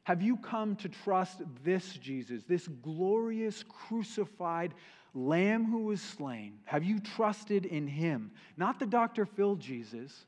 Have 0.04 0.22
you 0.22 0.38
come 0.38 0.76
to 0.78 0.90
trust 0.90 1.42
this 1.64 1.94
Jesus, 1.94 2.44
this 2.44 2.68
glorious 2.68 3.64
crucified 3.68 4.74
Lamb 5.14 5.66
who 5.66 5.86
was 5.86 6.02
slain? 6.02 6.60
Have 6.66 6.84
you 6.84 7.00
trusted 7.00 7.66
in 7.66 7.88
him? 7.88 8.32
Not 8.56 8.80
the 8.80 8.86
Dr. 8.86 9.26
Phil 9.26 9.56
Jesus, 9.56 10.26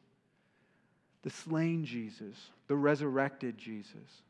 the 1.22 1.30
slain 1.30 1.86
Jesus, 1.86 2.36
the 2.68 2.76
resurrected 2.76 3.58
Jesus. 3.58 4.24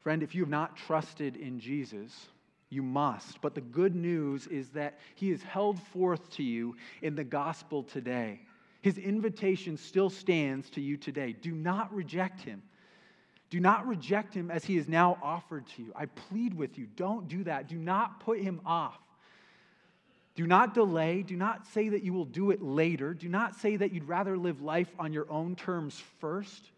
Friend, 0.00 0.22
if 0.22 0.34
you 0.34 0.42
have 0.42 0.48
not 0.48 0.76
trusted 0.76 1.36
in 1.36 1.58
Jesus, 1.58 2.28
you 2.70 2.82
must. 2.82 3.40
But 3.40 3.54
the 3.54 3.60
good 3.60 3.94
news 3.94 4.46
is 4.46 4.68
that 4.70 4.98
He 5.14 5.30
is 5.30 5.42
held 5.42 5.80
forth 5.80 6.30
to 6.30 6.42
you 6.42 6.76
in 7.02 7.14
the 7.14 7.24
gospel 7.24 7.82
today. 7.82 8.40
His 8.82 8.98
invitation 8.98 9.76
still 9.76 10.10
stands 10.10 10.70
to 10.70 10.80
you 10.80 10.96
today. 10.96 11.32
Do 11.32 11.52
not 11.52 11.92
reject 11.92 12.40
Him. 12.42 12.62
Do 13.50 13.60
not 13.60 13.86
reject 13.86 14.34
Him 14.34 14.50
as 14.50 14.64
He 14.64 14.76
is 14.76 14.88
now 14.88 15.18
offered 15.22 15.66
to 15.76 15.82
you. 15.82 15.92
I 15.94 16.06
plead 16.06 16.54
with 16.54 16.78
you, 16.78 16.86
don't 16.96 17.28
do 17.28 17.44
that. 17.44 17.68
Do 17.68 17.76
not 17.76 18.20
put 18.20 18.40
Him 18.40 18.60
off. 18.66 18.98
Do 20.34 20.46
not 20.46 20.74
delay. 20.74 21.22
Do 21.22 21.34
not 21.34 21.66
say 21.66 21.88
that 21.88 22.02
you 22.02 22.12
will 22.12 22.26
do 22.26 22.50
it 22.50 22.60
later. 22.62 23.14
Do 23.14 23.28
not 23.28 23.56
say 23.56 23.76
that 23.76 23.92
you'd 23.92 24.06
rather 24.06 24.36
live 24.36 24.60
life 24.60 24.90
on 24.98 25.12
your 25.12 25.30
own 25.30 25.56
terms 25.56 26.02
first 26.20 26.70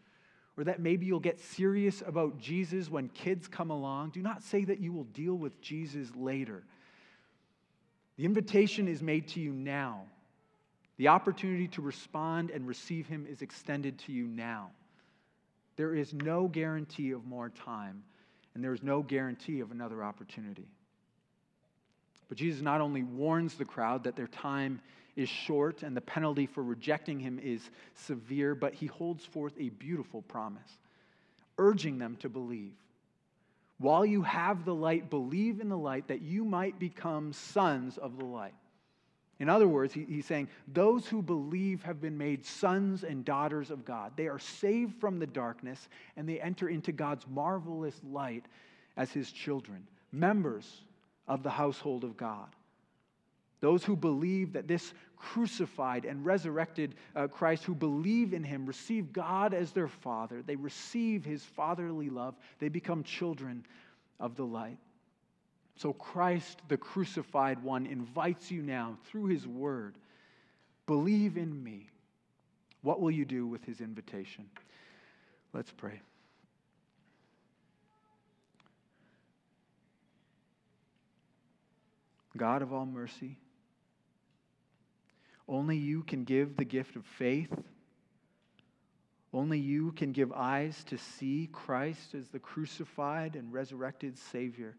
or 0.58 0.64
that 0.64 0.80
maybe 0.80 1.06
you'll 1.06 1.20
get 1.20 1.38
serious 1.38 2.02
about 2.04 2.36
Jesus 2.36 2.90
when 2.90 3.08
kids 3.10 3.46
come 3.46 3.70
along, 3.70 4.10
do 4.10 4.20
not 4.20 4.42
say 4.42 4.64
that 4.64 4.80
you 4.80 4.92
will 4.92 5.04
deal 5.04 5.36
with 5.36 5.60
Jesus 5.60 6.08
later. 6.16 6.64
The 8.16 8.24
invitation 8.24 8.88
is 8.88 9.00
made 9.00 9.28
to 9.28 9.40
you 9.40 9.52
now. 9.52 10.02
The 10.96 11.06
opportunity 11.06 11.68
to 11.68 11.80
respond 11.80 12.50
and 12.50 12.66
receive 12.66 13.06
Him 13.06 13.24
is 13.30 13.40
extended 13.40 14.00
to 14.00 14.12
you 14.12 14.26
now. 14.26 14.70
There 15.76 15.94
is 15.94 16.12
no 16.12 16.48
guarantee 16.48 17.12
of 17.12 17.24
more 17.24 17.50
time, 17.50 18.02
and 18.56 18.64
there 18.64 18.72
is 18.72 18.82
no 18.82 19.00
guarantee 19.00 19.60
of 19.60 19.70
another 19.70 20.02
opportunity. 20.02 20.66
But 22.28 22.38
Jesus 22.38 22.62
not 22.62 22.80
only 22.80 23.02
warns 23.02 23.54
the 23.54 23.64
crowd 23.64 24.04
that 24.04 24.16
their 24.16 24.26
time 24.26 24.80
is 25.16 25.28
short 25.28 25.82
and 25.82 25.96
the 25.96 26.00
penalty 26.00 26.46
for 26.46 26.62
rejecting 26.62 27.18
him 27.18 27.38
is 27.38 27.70
severe, 27.94 28.54
but 28.54 28.74
he 28.74 28.86
holds 28.86 29.24
forth 29.24 29.54
a 29.58 29.70
beautiful 29.70 30.22
promise, 30.22 30.78
urging 31.56 31.98
them 31.98 32.16
to 32.20 32.28
believe. 32.28 32.74
While 33.78 34.04
you 34.04 34.22
have 34.22 34.64
the 34.64 34.74
light, 34.74 35.10
believe 35.10 35.60
in 35.60 35.68
the 35.68 35.78
light 35.78 36.08
that 36.08 36.22
you 36.22 36.44
might 36.44 36.78
become 36.78 37.32
sons 37.32 37.96
of 37.96 38.18
the 38.18 38.24
light. 38.24 38.54
In 39.40 39.48
other 39.48 39.68
words, 39.68 39.94
he, 39.94 40.04
he's 40.04 40.26
saying, 40.26 40.48
those 40.66 41.06
who 41.06 41.22
believe 41.22 41.82
have 41.84 42.00
been 42.00 42.18
made 42.18 42.44
sons 42.44 43.04
and 43.04 43.24
daughters 43.24 43.70
of 43.70 43.84
God. 43.84 44.12
They 44.16 44.26
are 44.26 44.40
saved 44.40 45.00
from 45.00 45.20
the 45.20 45.28
darkness 45.28 45.88
and 46.16 46.28
they 46.28 46.40
enter 46.40 46.68
into 46.68 46.90
God's 46.90 47.24
marvelous 47.28 48.00
light 48.04 48.46
as 48.96 49.12
his 49.12 49.30
children, 49.30 49.86
members 50.10 50.82
of 51.28 51.42
the 51.42 51.50
household 51.50 52.02
of 52.02 52.16
God. 52.16 52.48
Those 53.60 53.84
who 53.84 53.96
believe 53.96 54.52
that 54.54 54.68
this 54.68 54.92
crucified 55.16 56.04
and 56.04 56.24
resurrected 56.24 56.94
uh, 57.14 57.26
Christ, 57.26 57.64
who 57.64 57.74
believe 57.74 58.32
in 58.32 58.44
him, 58.44 58.66
receive 58.66 59.12
God 59.12 59.52
as 59.52 59.72
their 59.72 59.88
Father. 59.88 60.42
They 60.42 60.56
receive 60.56 61.24
his 61.24 61.42
fatherly 61.42 62.08
love. 62.08 62.34
They 62.60 62.68
become 62.68 63.02
children 63.02 63.66
of 64.20 64.36
the 64.36 64.44
light. 64.44 64.78
So 65.76 65.92
Christ, 65.92 66.60
the 66.68 66.76
crucified 66.76 67.62
one, 67.62 67.86
invites 67.86 68.50
you 68.50 68.62
now 68.62 68.96
through 69.04 69.26
his 69.26 69.46
word 69.46 69.94
believe 70.86 71.36
in 71.36 71.62
me. 71.62 71.86
What 72.82 73.00
will 73.00 73.10
you 73.10 73.24
do 73.24 73.46
with 73.46 73.62
his 73.64 73.80
invitation? 73.80 74.46
Let's 75.52 75.70
pray. 75.70 76.00
God 82.38 82.62
of 82.62 82.72
all 82.72 82.86
mercy, 82.86 83.36
only 85.48 85.76
you 85.76 86.02
can 86.02 86.24
give 86.24 86.56
the 86.56 86.64
gift 86.64 86.96
of 86.96 87.04
faith. 87.04 87.52
Only 89.32 89.58
you 89.58 89.92
can 89.92 90.12
give 90.12 90.32
eyes 90.32 90.84
to 90.84 90.98
see 90.98 91.48
Christ 91.52 92.14
as 92.14 92.28
the 92.28 92.38
crucified 92.38 93.34
and 93.34 93.52
resurrected 93.52 94.18
Savior 94.18 94.76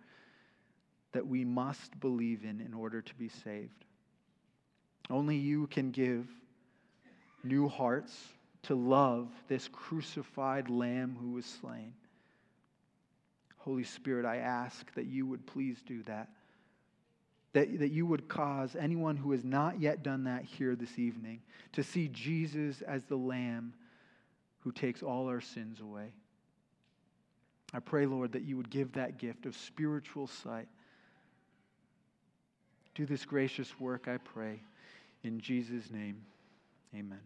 that 1.12 1.28
we 1.28 1.44
must 1.44 2.00
believe 2.00 2.44
in 2.44 2.62
in 2.62 2.74
order 2.74 3.02
to 3.02 3.16
be 3.16 3.30
saved. 3.30 3.86
Only 5.10 5.38
you 5.38 5.68
can 5.68 5.92
give 5.92 6.28
new 7.44 7.68
hearts 7.68 8.16
to 8.64 8.76
love 8.76 9.30
this 9.48 9.68
crucified 9.68 10.70
Lamb 10.70 11.18
who 11.20 11.32
was 11.32 11.46
slain. 11.46 11.94
Holy 13.58 13.84
Spirit, 13.84 14.26
I 14.26 14.38
ask 14.38 14.94
that 14.96 15.06
you 15.06 15.26
would 15.26 15.46
please 15.48 15.82
do 15.86 16.04
that 16.04 16.30
that, 17.54 17.80
that 17.80 17.90
you 17.90 18.06
would 18.06 18.28
cause 18.28 18.76
anyone 18.76 19.18
who 19.18 19.32
has 19.32 19.44
not 19.44 19.80
yet 19.80 20.04
done 20.04 20.24
that 20.26 20.44
here 20.44 20.76
this 20.76 21.00
evening 21.00 21.42
to 21.74 21.84
see 21.84 22.08
Jesus 22.10 22.82
as 22.82 23.04
the 23.04 23.16
Lamb 23.16 23.74
who 24.60 24.72
takes 24.72 25.02
all 25.02 25.28
our 25.28 25.42
sins 25.42 25.80
away. 25.80 26.12
I 27.74 27.80
pray, 27.80 28.06
Lord, 28.06 28.32
that 28.34 28.44
you 28.44 28.58
would 28.58 28.70
give 28.70 28.94
that 28.94 29.18
gift 29.18 29.46
of 29.46 29.56
spiritual 29.56 30.28
sight. 30.28 30.68
Do 32.96 33.06
this 33.06 33.26
gracious 33.26 33.80
work, 33.80 34.08
I 34.08 34.18
pray. 34.18 34.62
In 35.24 35.40
Jesus' 35.40 35.92
name, 35.92 36.22
amen. 36.96 37.20